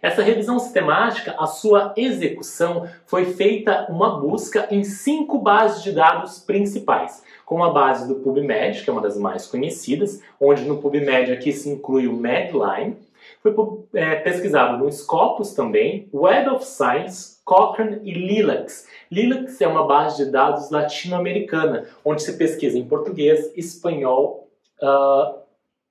Essa 0.00 0.22
revisão 0.22 0.58
sistemática, 0.58 1.34
a 1.38 1.46
sua 1.46 1.92
execução 1.96 2.88
foi 3.06 3.26
feita 3.26 3.86
uma 3.88 4.20
busca 4.20 4.68
em 4.70 4.84
cinco 4.84 5.38
bases 5.38 5.82
de 5.82 5.92
dados 5.92 6.38
principais 6.38 7.22
com 7.44 7.64
a 7.64 7.70
base 7.70 8.06
do 8.06 8.16
PubMed, 8.16 8.82
que 8.82 8.90
é 8.90 8.92
uma 8.92 9.02
das 9.02 9.16
mais 9.16 9.46
conhecidas, 9.46 10.22
onde 10.40 10.64
no 10.64 10.78
PubMed 10.78 11.32
aqui 11.32 11.52
se 11.52 11.68
inclui 11.68 12.06
o 12.06 12.12
Medline. 12.12 12.96
Foi 13.42 13.54
é, 13.94 14.16
pesquisado 14.16 14.78
no 14.78 14.92
Scopus 14.92 15.54
também, 15.54 16.08
Web 16.12 16.50
of 16.50 16.64
Science, 16.64 17.38
Cochrane 17.44 18.00
e 18.02 18.12
Lilacs. 18.12 18.86
Lilacs 19.10 19.60
é 19.60 19.66
uma 19.66 19.86
base 19.86 20.24
de 20.24 20.30
dados 20.30 20.70
latino-americana, 20.70 21.86
onde 22.04 22.22
se 22.22 22.36
pesquisa 22.36 22.78
em 22.78 22.86
português, 22.86 23.50
espanhol 23.56 24.48
uh, 24.82 25.38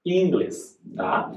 e 0.06 0.22
inglês. 0.22 0.80
Tá? 0.96 1.32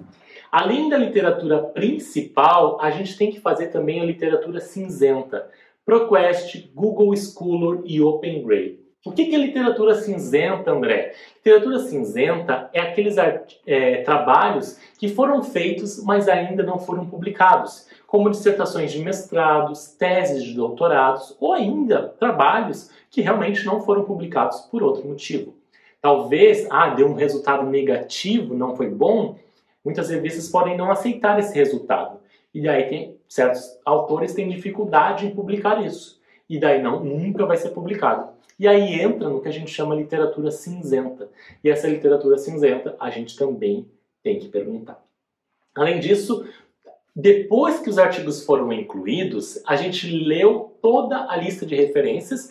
Além 0.50 0.88
da 0.88 0.96
literatura 0.96 1.62
principal, 1.62 2.78
a 2.80 2.90
gente 2.90 3.16
tem 3.16 3.30
que 3.30 3.40
fazer 3.40 3.68
também 3.68 4.00
a 4.00 4.04
literatura 4.04 4.60
cinzenta. 4.60 5.48
ProQuest, 5.84 6.70
Google 6.74 7.16
Scholar 7.16 7.80
e 7.84 8.00
OpenGrade. 8.00 8.80
O 9.06 9.12
que 9.12 9.34
é 9.34 9.38
literatura 9.38 9.94
cinzenta, 9.94 10.72
André? 10.72 11.14
Literatura 11.36 11.78
cinzenta 11.78 12.68
é 12.72 12.80
aqueles 12.80 13.16
é, 13.66 14.02
trabalhos 14.02 14.78
que 14.98 15.08
foram 15.08 15.42
feitos, 15.42 16.04
mas 16.04 16.28
ainda 16.28 16.62
não 16.62 16.78
foram 16.78 17.06
publicados, 17.06 17.88
como 18.06 18.28
dissertações 18.28 18.92
de 18.92 18.98
mestrados, 18.98 19.92
teses 19.98 20.44
de 20.44 20.52
doutorados 20.52 21.34
ou 21.40 21.54
ainda 21.54 22.14
trabalhos 22.18 22.90
que 23.10 23.22
realmente 23.22 23.64
não 23.64 23.80
foram 23.80 24.04
publicados 24.04 24.60
por 24.70 24.82
outro 24.82 25.08
motivo. 25.08 25.54
Talvez, 26.02 26.66
ah, 26.70 26.90
deu 26.90 27.06
um 27.06 27.14
resultado 27.14 27.64
negativo, 27.64 28.54
não 28.54 28.76
foi 28.76 28.90
bom. 28.90 29.36
Muitas 29.85 30.11
revistas 30.11 30.49
podem 30.49 30.77
não 30.77 30.90
aceitar 30.90 31.38
esse 31.38 31.55
resultado. 31.55 32.21
E 32.53 32.62
daí 32.62 32.88
tem, 32.88 33.16
certos 33.29 33.79
autores 33.85 34.35
têm 34.35 34.49
dificuldade 34.49 35.27
em 35.27 35.35
publicar 35.35 35.85
isso. 35.85 36.21
E 36.49 36.59
daí 36.59 36.83
não, 36.83 37.03
nunca 37.05 37.47
vai 37.47 37.57
ser 37.57 37.71
publicado. 37.71 38.31
E 38.59 38.69
aí 38.69 39.01
entra 39.01 39.29
no 39.29 39.40
que 39.40 39.49
a 39.49 39.53
gente 39.53 39.71
chama 39.71 39.95
literatura 39.95 40.51
cinzenta. 40.51 41.31
E 41.64 41.71
essa 41.71 41.88
literatura 41.88 42.37
cinzenta 42.37 42.95
a 43.01 43.09
gente 43.09 43.37
também 43.37 43.87
tem 44.23 44.38
que 44.38 44.49
perguntar. 44.49 45.03
Além 45.75 45.99
disso, 46.01 46.45
depois 47.14 47.81
que 47.81 47.88
os 47.88 47.99
artigos 47.99 48.45
foram 48.45 48.73
incluídos, 48.73 49.62
a 49.66 49.77
gente 49.77 50.11
leu 50.11 50.77
toda 50.83 51.31
a 51.31 51.37
lista 51.37 51.64
de 51.64 51.75
referências 51.75 52.51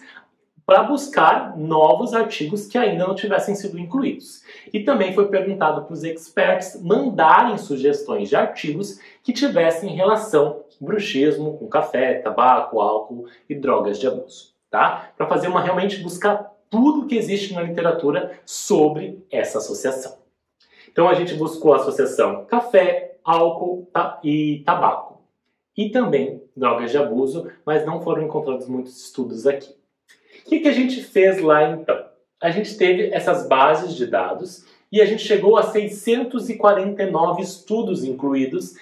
para 0.70 0.84
buscar 0.84 1.58
novos 1.58 2.14
artigos 2.14 2.68
que 2.68 2.78
ainda 2.78 3.08
não 3.08 3.16
tivessem 3.16 3.56
sido 3.56 3.80
incluídos. 3.80 4.44
E 4.72 4.82
também 4.82 5.16
foi 5.16 5.28
perguntado 5.28 5.82
para 5.86 5.94
os 5.94 6.04
experts 6.04 6.80
mandarem 6.80 7.58
sugestões 7.58 8.30
de 8.30 8.36
artigos 8.36 9.00
que 9.24 9.34
tivessem 9.34 9.96
relação 9.96 10.62
bruxismo 10.80 11.58
com 11.58 11.68
café, 11.68 12.20
tabaco, 12.20 12.80
álcool 12.80 13.26
e 13.50 13.56
drogas 13.56 14.00
de 14.00 14.06
abuso 14.06 14.60
tá? 14.70 15.12
Para 15.18 15.26
fazer 15.26 15.48
uma 15.48 15.60
realmente 15.60 15.98
buscar 16.04 16.54
tudo 16.70 17.08
que 17.08 17.18
existe 17.18 17.56
na 17.56 17.64
literatura 17.64 18.40
sobre 18.46 19.26
essa 19.32 19.58
associação. 19.58 20.20
Então 20.92 21.08
a 21.08 21.16
gente 21.16 21.34
buscou 21.34 21.74
a 21.74 21.78
associação 21.78 22.46
café, 22.46 23.18
álcool 23.24 23.90
e 24.24 24.62
tabaco. 24.64 25.24
E 25.76 25.90
também 25.90 26.44
drogas 26.56 26.92
de 26.92 26.98
abuso, 27.00 27.50
mas 27.66 27.84
não 27.88 28.02
foram 28.02 28.22
encontrados 28.22 28.68
muitos 28.68 29.04
estudos 29.04 29.48
aqui. 29.48 29.79
O 30.50 30.52
que, 30.52 30.62
que 30.62 30.68
a 30.68 30.74
gente 30.74 31.04
fez 31.04 31.40
lá 31.40 31.70
então? 31.70 32.06
A 32.42 32.50
gente 32.50 32.76
teve 32.76 33.14
essas 33.14 33.48
bases 33.48 33.94
de 33.94 34.08
dados 34.08 34.66
e 34.92 35.00
a 35.00 35.06
gente 35.06 35.22
chegou 35.22 35.58
a 35.58 35.62
649 35.62 37.44
estudos 37.44 38.04
incluídos 38.04 38.74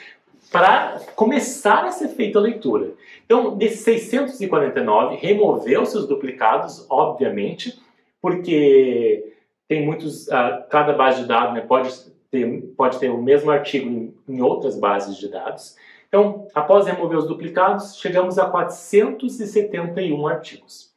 para 0.49 1.01
começar 1.13 1.83
a 1.83 1.91
ser 1.91 2.07
feita 2.07 2.39
a 2.39 2.41
leitura. 2.41 2.93
Então, 3.25 3.57
desses 3.57 3.81
649, 3.81 5.17
removeu-se 5.17 5.97
os 5.97 6.07
duplicados, 6.07 6.85
obviamente, 6.89 7.77
porque 8.21 9.33
tem 9.67 9.85
muitos, 9.85 10.25
uh, 10.29 10.63
cada 10.69 10.93
base 10.93 11.23
de 11.23 11.27
dados 11.27 11.53
né, 11.53 11.59
pode, 11.59 11.93
ter, 12.31 12.61
pode 12.77 12.97
ter 12.97 13.09
o 13.09 13.21
mesmo 13.21 13.51
artigo 13.51 13.89
em, 13.89 14.15
em 14.25 14.41
outras 14.41 14.79
bases 14.79 15.17
de 15.17 15.27
dados. 15.27 15.75
Então, 16.07 16.47
após 16.55 16.87
remover 16.87 17.17
os 17.17 17.27
duplicados, 17.27 17.97
chegamos 17.97 18.39
a 18.39 18.45
471 18.45 20.25
artigos. 20.25 20.95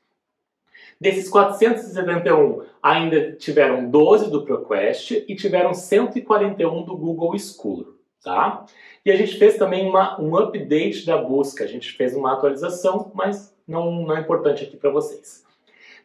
Desses 1.00 1.28
471, 1.28 2.62
ainda 2.82 3.32
tiveram 3.32 3.88
12 3.88 4.30
do 4.30 4.44
ProQuest 4.44 5.24
e 5.26 5.34
tiveram 5.34 5.72
141 5.72 6.82
do 6.82 6.96
Google 6.96 7.38
Scholar 7.38 8.00
tá? 8.22 8.66
E 9.04 9.10
a 9.10 9.16
gente 9.16 9.36
fez 9.38 9.56
também 9.56 9.88
uma, 9.88 10.20
um 10.20 10.36
update 10.36 11.06
da 11.06 11.16
busca, 11.16 11.64
a 11.64 11.66
gente 11.66 11.92
fez 11.92 12.14
uma 12.14 12.34
atualização, 12.34 13.10
mas 13.14 13.54
não, 13.66 14.02
não 14.02 14.16
é 14.16 14.20
importante 14.20 14.64
aqui 14.64 14.76
para 14.76 14.90
vocês. 14.90 15.42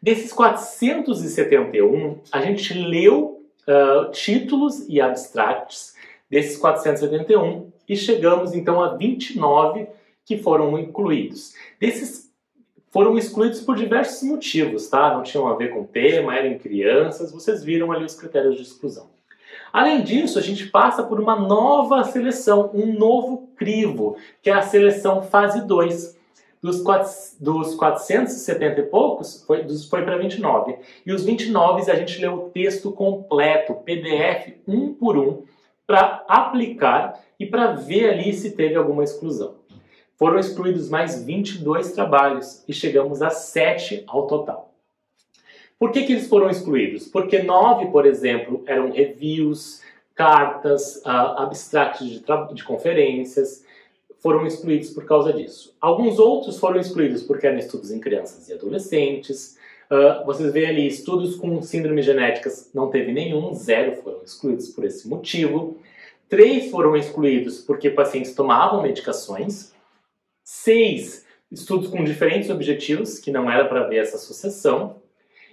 Desses 0.02 0.32
471, 0.34 2.20
a 2.32 2.42
gente 2.42 2.74
leu 2.74 3.44
uh, 3.68 4.10
títulos 4.12 4.88
e 4.88 5.02
abstracts 5.02 5.96
desses 6.30 6.58
471 6.58 7.72
e 7.88 7.96
chegamos 7.96 8.54
então 8.54 8.82
a 8.82 8.96
29 8.96 9.88
que 10.26 10.38
foram 10.38 10.78
incluídos. 10.78 11.54
Desses 11.80 12.25
foram 12.96 13.18
excluídos 13.18 13.60
por 13.60 13.76
diversos 13.76 14.24
motivos, 14.24 14.88
tá? 14.88 15.14
Não 15.14 15.22
tinham 15.22 15.50
a 15.50 15.56
ver 15.58 15.74
com 15.74 15.82
o 15.82 15.86
tema, 15.86 16.34
eram 16.34 16.58
crianças, 16.58 17.30
vocês 17.30 17.62
viram 17.62 17.92
ali 17.92 18.06
os 18.06 18.16
critérios 18.16 18.56
de 18.56 18.62
exclusão. 18.62 19.08
Além 19.74 20.02
disso, 20.02 20.40
a 20.40 20.42
gente 20.42 20.68
passa 20.68 21.04
por 21.04 21.20
uma 21.20 21.36
nova 21.36 22.06
seleção, 22.06 22.72
um 22.74 22.98
novo 22.98 23.50
crivo, 23.58 24.16
que 24.42 24.50
é 24.50 24.54
a 24.54 24.62
seleção 24.62 25.22
fase 25.22 25.68
2. 25.68 26.16
Dos, 26.62 26.82
dos 27.38 27.76
470 27.76 28.80
e 28.80 28.84
poucos, 28.84 29.44
foi, 29.46 29.68
foi 29.90 30.04
para 30.04 30.18
29. 30.18 30.78
E 31.06 31.12
os 31.12 31.26
29 31.26 31.92
a 31.92 31.96
gente 31.96 32.22
leu 32.22 32.34
o 32.34 32.50
texto 32.50 32.94
completo, 32.94 33.74
PDF, 33.74 34.54
um 34.66 34.94
por 34.94 35.18
um, 35.18 35.44
para 35.86 36.24
aplicar 36.30 37.22
e 37.38 37.46
para 37.46 37.74
ver 37.74 38.12
ali 38.12 38.32
se 38.32 38.52
teve 38.52 38.76
alguma 38.76 39.04
exclusão. 39.04 39.55
Foram 40.18 40.40
excluídos 40.40 40.90
mais 40.90 41.24
22 41.24 41.92
trabalhos 41.92 42.64
e 42.68 42.74
chegamos 42.74 43.22
a 43.22 43.30
7 43.30 44.04
ao 44.08 44.28
total. 44.28 44.74
Por 45.78 45.92
que, 45.92 46.04
que 46.04 46.14
eles 46.14 46.28
foram 46.28 46.50
excluídos? 46.50 47.08
Porque 47.08 47.44
nove, 47.44 47.88
por 47.88 48.06
exemplo, 48.06 48.64
eram 48.66 48.92
reviews, 48.92 49.82
cartas, 50.16 50.98
uh, 51.06 51.40
abstracts 51.40 52.08
de, 52.08 52.24
de 52.54 52.64
conferências, 52.64 53.66
foram 54.20 54.48
excluídos 54.48 54.90
por 54.90 55.06
causa 55.06 55.34
disso. 55.34 55.76
Alguns 55.80 56.18
outros 56.18 56.58
foram 56.58 56.80
excluídos 56.80 57.22
porque 57.22 57.46
eram 57.46 57.60
estudos 57.60 57.92
em 57.92 58.00
crianças 58.00 58.48
e 58.48 58.54
adolescentes. 58.54 59.58
Uh, 59.92 60.26
vocês 60.26 60.52
veem 60.52 60.68
ali, 60.68 60.88
estudos 60.88 61.36
com 61.36 61.62
síndromes 61.62 62.06
genéticas, 62.06 62.72
não 62.74 62.90
teve 62.90 63.12
nenhum, 63.12 63.54
zero 63.54 63.98
foram 64.02 64.24
excluídos 64.24 64.70
por 64.70 64.86
esse 64.86 65.08
motivo. 65.08 65.78
Três 66.28 66.72
foram 66.72 66.96
excluídos 66.96 67.60
porque 67.60 67.90
pacientes 67.90 68.34
tomavam 68.34 68.82
medicações. 68.82 69.75
Seis, 70.48 71.26
estudos 71.52 71.90
com 71.90 72.04
diferentes 72.04 72.52
objetivos, 72.52 73.18
que 73.18 73.32
não 73.32 73.50
era 73.50 73.66
para 73.66 73.88
ver 73.88 73.98
essa 73.98 74.16
associação. 74.16 75.02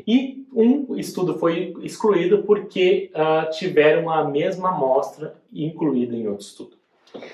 E 0.06 0.46
um 0.52 0.98
estudo 0.98 1.38
foi 1.38 1.72
excluído 1.80 2.42
porque 2.42 3.10
uh, 3.14 3.50
tiveram 3.50 4.10
a 4.10 4.22
mesma 4.28 4.68
amostra 4.68 5.34
incluída 5.50 6.14
em 6.14 6.28
outro 6.28 6.44
estudo. 6.44 6.76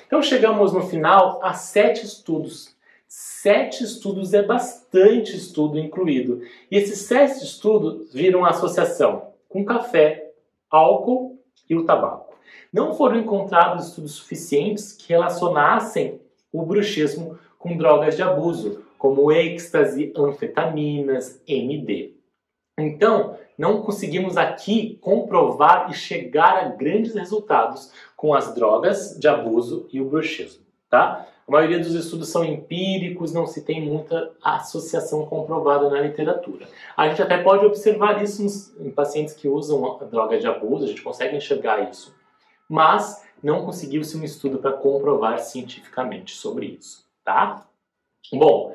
Então 0.06 0.22
chegamos 0.22 0.72
no 0.72 0.82
final 0.82 1.40
a 1.42 1.52
sete 1.52 2.06
estudos. 2.06 2.76
Sete 3.08 3.82
estudos 3.82 4.34
é 4.34 4.42
bastante 4.42 5.36
estudo 5.36 5.80
incluído. 5.80 6.40
E 6.70 6.76
esses 6.76 7.00
sete 7.08 7.42
estudos 7.42 8.12
viram 8.14 8.44
associação 8.44 9.32
com 9.48 9.64
café, 9.64 10.30
álcool 10.70 11.42
e 11.68 11.74
o 11.74 11.84
tabaco. 11.84 12.36
Não 12.72 12.94
foram 12.94 13.18
encontrados 13.18 13.88
estudos 13.88 14.12
suficientes 14.12 14.92
que 14.92 15.08
relacionassem 15.08 16.20
o 16.52 16.62
bruxismo 16.62 17.38
com 17.58 17.76
drogas 17.76 18.16
de 18.16 18.22
abuso, 18.22 18.84
como 18.96 19.32
êxtase, 19.32 20.12
anfetaminas, 20.16 21.42
MD. 21.46 22.14
Então, 22.78 23.36
não 23.58 23.82
conseguimos 23.82 24.36
aqui 24.36 24.98
comprovar 25.00 25.90
e 25.90 25.94
chegar 25.94 26.58
a 26.58 26.68
grandes 26.68 27.14
resultados 27.14 27.92
com 28.16 28.32
as 28.32 28.54
drogas 28.54 29.18
de 29.18 29.26
abuso 29.26 29.88
e 29.92 30.00
o 30.00 30.08
bruxismo, 30.08 30.64
tá? 30.88 31.26
A 31.46 31.50
maioria 31.50 31.78
dos 31.78 31.94
estudos 31.94 32.28
são 32.28 32.44
empíricos, 32.44 33.32
não 33.32 33.46
se 33.46 33.64
tem 33.64 33.80
muita 33.80 34.32
associação 34.42 35.24
comprovada 35.24 35.88
na 35.88 35.98
literatura. 35.98 36.68
A 36.94 37.08
gente 37.08 37.22
até 37.22 37.42
pode 37.42 37.64
observar 37.64 38.22
isso 38.22 38.74
em 38.78 38.90
pacientes 38.90 39.32
que 39.32 39.48
usam 39.48 39.98
droga 40.10 40.38
de 40.38 40.46
abuso, 40.46 40.84
a 40.84 40.88
gente 40.88 41.02
consegue 41.02 41.36
enxergar 41.36 41.90
isso, 41.90 42.14
mas 42.68 43.24
não 43.42 43.64
conseguiu-se 43.64 44.16
um 44.16 44.22
estudo 44.22 44.58
para 44.58 44.72
comprovar 44.72 45.38
cientificamente 45.38 46.34
sobre 46.34 46.66
isso, 46.78 47.07
tá? 47.28 47.66
Bom, 48.32 48.74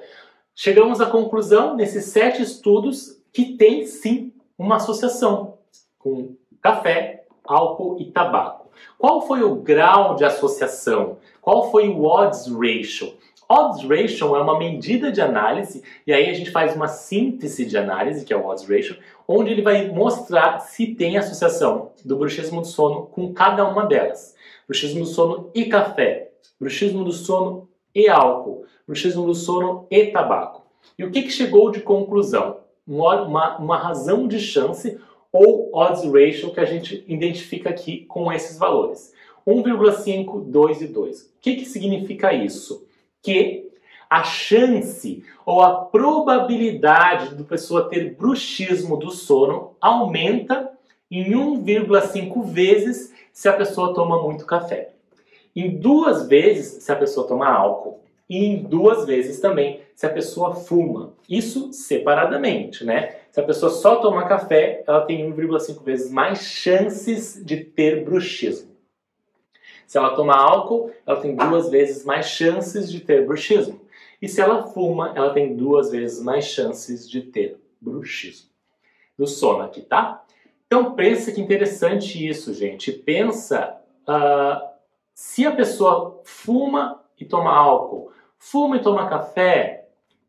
chegamos 0.54 1.02
à 1.02 1.08
conclusão 1.08 1.76
nesses 1.76 2.06
sete 2.06 2.44
estudos 2.44 3.20
que 3.34 3.58
tem 3.58 3.88
sim 3.88 4.32
uma 4.56 4.76
associação 4.76 5.58
com 5.98 6.36
café, 6.62 7.26
álcool 7.44 7.98
e 8.00 8.12
tabaco. 8.12 8.70
Qual 8.96 9.26
foi 9.26 9.42
o 9.42 9.56
grau 9.56 10.16
de 10.16 10.24
associação? 10.24 11.18
Qual 11.42 11.72
foi 11.72 11.90
o 11.90 12.04
odds 12.04 12.46
ratio? 12.48 13.16
Odds 13.50 13.90
ratio 13.90 14.36
é 14.36 14.42
uma 14.42 14.60
medida 14.60 15.12
de 15.12 15.20
análise 15.20 15.84
e 16.06 16.14
aí 16.14 16.30
a 16.30 16.34
gente 16.34 16.52
faz 16.52 16.76
uma 16.76 16.88
síntese 16.88 17.66
de 17.66 17.76
análise, 17.76 18.24
que 18.24 18.32
é 18.32 18.38
o 18.38 18.46
odds 18.46 18.70
ratio, 18.70 19.00
onde 19.28 19.52
ele 19.52 19.64
vai 19.64 19.90
mostrar 19.90 20.60
se 20.60 20.94
tem 20.94 21.18
associação 21.18 21.92
do 22.06 22.18
bruxismo 22.18 22.62
do 22.62 22.68
sono 22.68 23.08
com 23.08 23.34
cada 23.34 23.68
uma 23.68 23.88
delas. 23.88 24.36
Bruxismo 24.68 25.00
do 25.00 25.08
sono 25.08 25.50
e 25.56 25.66
café, 25.66 26.32
bruxismo 26.60 27.04
do 27.04 27.12
sono 27.12 27.73
e 27.94 28.10
álcool, 28.10 28.66
bruxismo 28.88 29.26
do 29.26 29.36
sono 29.36 29.88
e 29.90 30.08
tabaco. 30.08 30.64
E 30.98 31.04
o 31.04 31.12
que, 31.12 31.24
que 31.24 31.32
chegou 31.32 31.72
de 31.72 31.82
conclusão? 31.82 32.64
uma, 32.86 33.58
uma 33.58 33.78
razão 33.78 34.28
de 34.28 34.40
chance 34.40 35.00
ou 35.32 35.70
odds 35.74 36.04
ratio 36.04 36.54
que 36.54 36.60
a 36.60 36.66
gente 36.66 37.04
identifica 37.08 37.70
aqui 37.70 38.06
com 38.06 38.32
esses 38.32 38.58
valores. 38.58 39.14
1,5, 39.48 40.44
2 40.46 40.82
e 40.82 40.88
2. 40.88 41.22
O 41.22 41.30
que, 41.42 41.56
que 41.56 41.66
significa 41.66 42.34
isso? 42.34 42.86
Que 43.22 43.70
a 44.10 44.24
chance 44.24 45.24
ou 45.46 45.62
a 45.62 45.86
probabilidade 45.86 47.36
do 47.36 47.44
pessoa 47.44 47.90
ter 47.90 48.16
bruxismo 48.16 48.96
do 48.96 49.12
sono 49.12 49.76
aumenta 49.82 50.72
em 51.10 51.32
1,5 51.32 52.46
vezes 52.46 53.14
se 53.32 53.50
a 53.50 53.54
pessoa 53.54 53.94
toma 53.94 54.22
muito 54.22 54.46
café. 54.46 54.93
Em 55.56 55.78
duas 55.78 56.28
vezes 56.28 56.84
se 56.84 56.92
a 56.92 56.96
pessoa 56.96 57.28
toma 57.28 57.48
álcool 57.48 58.04
e 58.30 58.46
em 58.46 58.64
duas 58.64 59.06
vezes 59.06 59.40
também 59.40 59.82
se 59.96 60.06
a 60.06 60.10
pessoa 60.10 60.56
fuma. 60.56 61.14
Isso 61.30 61.72
separadamente, 61.72 62.84
né? 62.84 63.16
Se 63.32 63.40
a 63.40 63.44
pessoa 63.44 63.72
só 63.72 63.98
toma 63.98 64.28
café, 64.28 64.84
ela 64.88 65.02
tem 65.02 65.32
1,5 65.32 65.84
vezes 65.84 66.12
mais 66.12 66.40
chances 66.40 67.42
de 67.44 67.58
ter 67.58 68.04
bruxismo. 68.04 68.74
Se 69.86 69.98
ela 69.98 70.16
toma 70.16 70.36
álcool, 70.36 70.92
ela 71.06 71.20
tem 71.22 71.36
duas 71.36 71.70
vezes 71.70 72.04
mais 72.04 72.26
chances 72.26 72.92
de 72.92 73.00
ter 73.00 73.26
bruxismo. 73.26 73.82
E 74.22 74.28
se 74.28 74.42
ela 74.42 74.64
fuma, 74.68 75.14
ela 75.16 75.34
tem 75.34 75.56
duas 75.56 75.92
vezes 75.92 76.24
mais 76.24 76.46
chances 76.46 77.10
de 77.10 77.22
ter 77.22 77.60
bruxismo. 77.80 78.50
Do 79.18 79.28
sono 79.28 79.64
aqui, 79.64 79.82
tá? 79.82 80.24
Então 80.66 80.96
pensa 80.96 81.32
que 81.32 81.42
interessante 81.42 82.28
isso, 82.28 82.54
gente. 82.54 82.92
Pensa 82.92 83.80
uh, 84.08 84.73
se 85.14 85.46
a 85.46 85.52
pessoa 85.52 86.22
fuma 86.24 87.04
e 87.20 87.26
toma 87.26 87.52
álcool, 87.52 88.12
fuma 88.38 88.78
e 88.78 88.82
toma 88.82 89.10
café, 89.10 89.88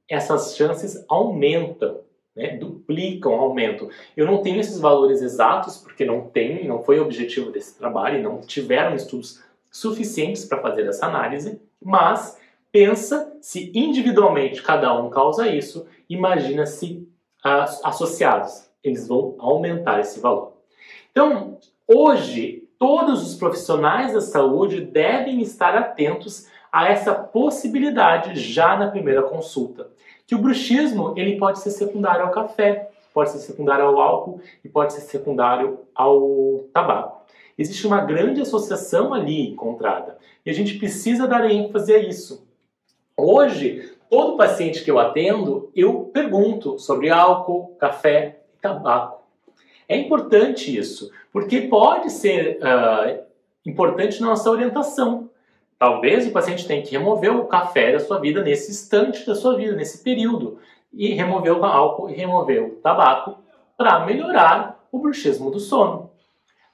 essas 0.08 0.56
chances 0.56 1.04
aumentam, 1.08 2.00
né? 2.36 2.56
duplicam, 2.56 3.32
aumentam. 3.32 3.88
Eu 4.16 4.26
não 4.26 4.42
tenho 4.42 4.60
esses 4.60 4.78
valores 4.78 5.22
exatos, 5.22 5.78
porque 5.78 6.04
não 6.04 6.28
tem, 6.28 6.68
não 6.68 6.82
foi 6.82 6.98
o 6.98 7.04
objetivo 7.04 7.50
desse 7.50 7.78
trabalho, 7.78 8.22
não 8.22 8.40
tiveram 8.40 8.94
estudos 8.94 9.42
suficientes 9.70 10.44
para 10.44 10.60
fazer 10.60 10.86
essa 10.86 11.06
análise, 11.06 11.60
mas 11.82 12.38
pensa 12.70 13.36
se 13.40 13.72
individualmente 13.74 14.62
cada 14.62 14.92
um 15.00 15.10
causa 15.10 15.48
isso, 15.48 15.86
imagina 16.08 16.66
se 16.66 17.08
associados, 17.42 18.70
eles 18.82 19.06
vão 19.06 19.36
aumentar 19.38 20.00
esse 20.00 20.18
valor. 20.20 20.54
Então, 21.10 21.58
hoje, 21.86 22.63
todos 22.78 23.26
os 23.26 23.34
profissionais 23.36 24.12
da 24.12 24.20
saúde 24.20 24.80
devem 24.80 25.40
estar 25.40 25.76
atentos 25.76 26.48
a 26.72 26.88
essa 26.88 27.14
possibilidade 27.14 28.34
já 28.38 28.76
na 28.76 28.88
primeira 28.88 29.22
consulta, 29.22 29.88
que 30.26 30.34
o 30.34 30.38
bruxismo 30.38 31.14
ele 31.16 31.38
pode 31.38 31.60
ser 31.60 31.70
secundário 31.70 32.24
ao 32.24 32.32
café, 32.32 32.90
pode 33.12 33.30
ser 33.30 33.38
secundário 33.38 33.84
ao 33.84 34.00
álcool 34.00 34.40
e 34.64 34.68
pode 34.68 34.92
ser 34.92 35.02
secundário 35.02 35.78
ao 35.94 36.64
tabaco. 36.72 37.22
Existe 37.56 37.86
uma 37.86 38.00
grande 38.00 38.40
associação 38.40 39.14
ali 39.14 39.50
encontrada 39.50 40.18
e 40.44 40.50
a 40.50 40.52
gente 40.52 40.78
precisa 40.78 41.28
dar 41.28 41.48
ênfase 41.48 41.94
a 41.94 41.98
isso. 41.98 42.44
Hoje, 43.16 43.92
todo 44.10 44.36
paciente 44.36 44.82
que 44.82 44.90
eu 44.90 44.98
atendo, 44.98 45.70
eu 45.76 46.10
pergunto 46.12 46.78
sobre 46.78 47.10
álcool, 47.10 47.76
café 47.78 48.40
e 48.52 48.60
tabaco. 48.60 49.23
É 49.88 49.96
importante 49.96 50.76
isso, 50.76 51.10
porque 51.32 51.62
pode 51.62 52.10
ser 52.10 52.58
uh, 52.58 53.22
importante 53.66 54.20
na 54.20 54.28
nossa 54.28 54.50
orientação. 54.50 55.30
Talvez 55.78 56.26
o 56.26 56.30
paciente 56.30 56.66
tenha 56.66 56.82
que 56.82 56.92
remover 56.92 57.36
o 57.36 57.46
café 57.46 57.92
da 57.92 58.00
sua 58.00 58.18
vida 58.18 58.42
nesse 58.42 58.70
instante 58.70 59.26
da 59.26 59.34
sua 59.34 59.56
vida, 59.56 59.74
nesse 59.74 60.02
período, 60.02 60.58
e 60.92 61.12
remover 61.12 61.52
o 61.52 61.64
álcool 61.64 62.08
e 62.08 62.14
remover 62.14 62.64
o 62.64 62.70
tabaco 62.76 63.38
para 63.76 64.06
melhorar 64.06 64.80
o 64.90 64.98
bruxismo 64.98 65.50
do 65.50 65.58
sono. 65.58 66.10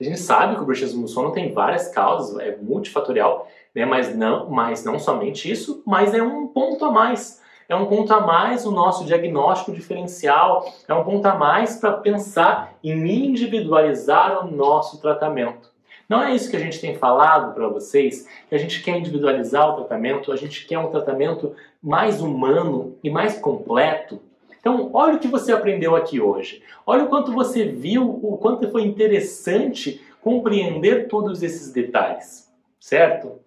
A 0.00 0.04
gente 0.04 0.18
sabe 0.18 0.54
que 0.54 0.62
o 0.62 0.64
bruxismo 0.64 1.02
do 1.02 1.08
sono 1.08 1.32
tem 1.32 1.52
várias 1.52 1.88
causas, 1.88 2.38
é 2.38 2.56
multifatorial, 2.56 3.48
né? 3.74 3.84
mas, 3.84 4.14
não, 4.14 4.48
mas 4.48 4.84
não 4.84 4.98
somente 4.98 5.50
isso, 5.50 5.82
mas 5.86 6.14
é 6.14 6.22
um 6.22 6.46
ponto 6.46 6.84
a 6.84 6.90
mais. 6.90 7.39
É 7.70 7.76
um 7.76 7.86
ponto 7.86 8.12
a 8.12 8.20
mais 8.20 8.66
o 8.66 8.72
nosso 8.72 9.04
diagnóstico 9.04 9.70
diferencial, 9.70 10.68
é 10.88 10.92
um 10.92 11.04
ponto 11.04 11.24
a 11.26 11.36
mais 11.36 11.76
para 11.76 11.92
pensar 11.92 12.74
em 12.82 13.28
individualizar 13.28 14.44
o 14.44 14.50
nosso 14.50 15.00
tratamento. 15.00 15.70
Não 16.08 16.20
é 16.20 16.34
isso 16.34 16.50
que 16.50 16.56
a 16.56 16.60
gente 16.60 16.80
tem 16.80 16.96
falado 16.96 17.54
para 17.54 17.68
vocês, 17.68 18.26
que 18.48 18.56
a 18.56 18.58
gente 18.58 18.82
quer 18.82 18.98
individualizar 18.98 19.70
o 19.70 19.76
tratamento, 19.76 20.32
a 20.32 20.36
gente 20.36 20.66
quer 20.66 20.80
um 20.80 20.90
tratamento 20.90 21.54
mais 21.80 22.20
humano 22.20 22.98
e 23.04 23.08
mais 23.08 23.38
completo. 23.38 24.20
Então, 24.58 24.90
olha 24.92 25.14
o 25.14 25.20
que 25.20 25.28
você 25.28 25.52
aprendeu 25.52 25.94
aqui 25.94 26.20
hoje. 26.20 26.64
Olha 26.84 27.04
o 27.04 27.08
quanto 27.08 27.32
você 27.32 27.64
viu, 27.64 28.18
o 28.20 28.36
quanto 28.36 28.68
foi 28.72 28.82
interessante 28.82 30.04
compreender 30.20 31.06
todos 31.06 31.40
esses 31.40 31.72
detalhes, 31.72 32.52
certo? 32.80 33.38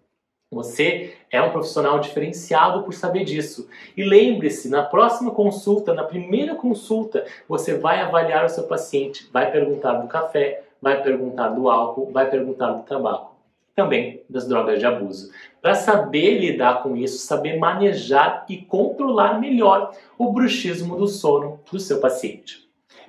Você 0.53 1.15
é 1.31 1.41
um 1.41 1.51
profissional 1.51 1.99
diferenciado 1.99 2.83
por 2.83 2.93
saber 2.93 3.23
disso. 3.23 3.67
E 3.97 4.03
lembre-se, 4.03 4.69
na 4.69 4.83
próxima 4.83 5.31
consulta, 5.31 5.93
na 5.93 6.03
primeira 6.03 6.55
consulta, 6.55 7.25
você 7.47 7.77
vai 7.77 7.99
avaliar 7.99 8.45
o 8.45 8.49
seu 8.49 8.63
paciente, 8.63 9.29
vai 9.31 9.51
perguntar 9.51 9.93
do 9.93 10.07
café, 10.07 10.63
vai 10.81 11.01
perguntar 11.01 11.49
do 11.49 11.69
álcool, 11.69 12.11
vai 12.11 12.29
perguntar 12.29 12.71
do 12.71 12.83
tabaco, 12.83 13.35
também 13.75 14.21
das 14.29 14.47
drogas 14.47 14.79
de 14.79 14.85
abuso, 14.85 15.31
para 15.61 15.75
saber 15.75 16.39
lidar 16.39 16.83
com 16.83 16.95
isso, 16.95 17.25
saber 17.25 17.57
manejar 17.57 18.45
e 18.49 18.57
controlar 18.57 19.39
melhor 19.39 19.93
o 20.17 20.31
bruxismo 20.31 20.95
do 20.97 21.07
sono 21.07 21.59
do 21.71 21.79
seu 21.79 21.99
paciente. 21.99 22.62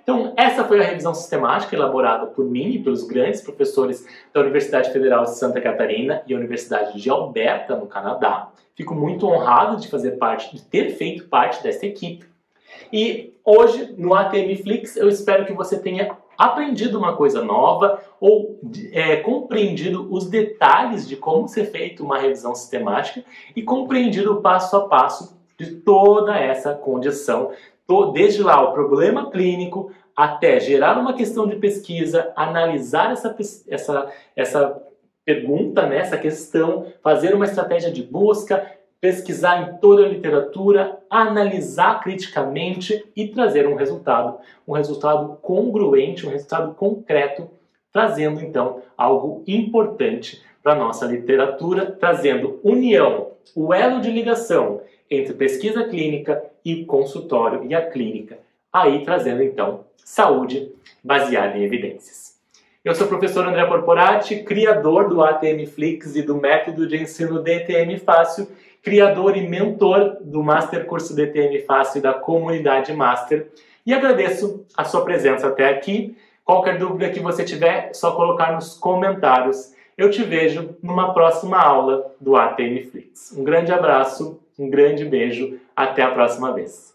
Então, 0.05 0.35
essa 0.37 0.65
foi 0.65 0.81
a 0.81 0.85
revisão 0.85 1.15
sistemática 1.15 1.75
elaborada 1.75 2.27
por 2.27 2.45
mim 2.45 2.75
e 2.75 2.79
pelos 2.79 3.05
grandes 3.05 3.41
professores 3.41 4.07
da 4.35 4.43
Universidade 4.43 4.93
Federal 4.93 5.25
de 5.25 5.35
Santa 5.35 5.63
Catarina 5.63 6.23
e 6.27 6.35
a 6.35 6.37
Universidade 6.37 7.01
de 7.01 7.09
Alberta, 7.09 7.75
no 7.75 7.87
Canadá. 7.87 8.51
Fico 8.75 8.95
muito 8.95 9.27
honrado 9.27 9.81
de 9.81 9.89
fazer 9.89 10.13
parte, 10.13 10.55
de 10.55 10.63
ter 10.63 10.91
feito 10.91 11.27
parte 11.27 11.63
dessa 11.63 11.87
equipe. 11.87 12.27
E 12.93 13.33
hoje, 13.43 13.95
no 13.97 14.15
ATM 14.15 14.55
Flix, 14.63 14.95
eu 14.97 15.09
espero 15.09 15.47
que 15.47 15.55
você 15.55 15.79
tenha 15.79 16.15
aprendido 16.37 16.99
uma 16.99 17.17
coisa 17.17 17.43
nova 17.43 17.99
ou 18.21 18.61
é, 18.93 19.17
compreendido 19.17 20.13
os 20.13 20.29
detalhes 20.29 21.09
de 21.09 21.17
como 21.17 21.49
ser 21.49 21.67
feito 21.67 22.05
uma 22.05 22.19
revisão 22.19 22.55
sistemática 22.55 23.25
e 23.57 23.63
compreendido 23.63 24.35
o 24.35 24.43
passo 24.43 24.77
a 24.77 24.87
passo 24.87 25.35
de 25.59 25.77
toda 25.77 26.37
essa 26.37 26.75
condição 26.75 27.53
desde 28.13 28.43
lá 28.43 28.63
o 28.63 28.73
problema 28.73 29.31
clínico 29.31 29.91
até 30.17 30.61
gerar 30.61 30.99
uma 30.99 31.15
questão 31.15 31.47
de 31.47 31.57
pesquisa, 31.57 32.33
analisar 32.37 33.13
essa, 33.13 33.37
essa, 33.69 34.13
essa 34.37 34.83
pergunta, 35.25 35.87
né, 35.87 35.99
essa 35.99 36.17
questão, 36.17 36.87
fazer 37.03 37.35
uma 37.35 37.47
estratégia 37.47 37.91
de 37.91 38.03
busca, 38.03 38.71
pesquisar 39.01 39.63
em 39.63 39.77
toda 39.79 40.05
a 40.05 40.09
literatura, 40.09 40.99
analisar 41.11 42.01
criticamente 42.01 43.05
e 43.15 43.29
trazer 43.29 43.67
um 43.67 43.75
resultado, 43.75 44.39
um 44.67 44.73
resultado 44.73 45.37
congruente, 45.43 46.27
um 46.27 46.31
resultado 46.31 46.75
concreto, 46.75 47.51
trazendo 47.93 48.41
então 48.41 48.83
algo 48.97 49.43
importante 49.47 50.43
para 50.63 50.73
a 50.73 50.79
nossa 50.79 51.05
literatura, 51.05 51.85
trazendo 51.87 52.61
união, 52.63 53.33
o 53.55 53.75
elo 53.75 54.01
de 54.01 54.11
ligação 54.11 54.81
entre 55.11 55.35
pesquisa 55.35 55.85
clínica 55.85 56.43
e 56.65 56.85
consultório 56.85 57.65
e 57.65 57.75
a 57.75 57.91
clínica, 57.91 58.39
aí 58.73 59.05
trazendo 59.05 59.43
então 59.43 59.85
saúde 59.97 60.73
baseada 61.03 61.59
em 61.59 61.65
evidências. 61.65 62.35
Eu 62.85 62.95
sou 62.95 63.07
o 63.07 63.09
professor 63.09 63.47
André 63.47 63.65
Porporati, 63.65 64.43
criador 64.43 65.09
do 65.09 65.23
ATM 65.23 65.67
Flix 65.67 66.17
e 66.17 66.23
do 66.23 66.37
método 66.37 66.87
de 66.87 67.03
ensino 67.03 67.43
DTM 67.43 67.99
Fácil, 67.99 68.47
criador 68.83 69.37
e 69.37 69.49
mentor 69.49 70.19
do 70.21 70.43
Master 70.43 70.85
Curso 70.85 71.17
DTM 71.17 71.61
Fácil 71.61 72.01
e 72.01 72.03
da 72.03 72.13
comunidade 72.13 72.93
Master. 72.93 73.49
E 73.87 73.95
agradeço 73.95 74.67
a 74.77 74.85
sua 74.85 75.03
presença 75.03 75.49
até 75.49 75.71
aqui. 75.71 76.15
Qualquer 76.45 76.77
dúvida 76.77 77.09
que 77.09 77.21
você 77.21 77.43
tiver, 77.43 77.89
é 77.89 77.95
só 77.95 78.13
colocar 78.13 78.53
nos 78.53 78.75
comentários. 78.75 79.73
Eu 79.97 80.11
te 80.11 80.23
vejo 80.23 80.77
numa 80.83 81.15
próxima 81.15 81.59
aula 81.59 82.15
do 82.21 82.37
ATM 82.37 82.91
Flix. 82.91 83.35
Um 83.35 83.45
grande 83.45 83.73
abraço 83.73 84.39
um 84.59 84.71
grande 84.71 85.05
beijo, 85.05 85.59
até 85.75 86.03
a 86.03 86.11
próxima 86.11 86.53
vez. 86.53 86.94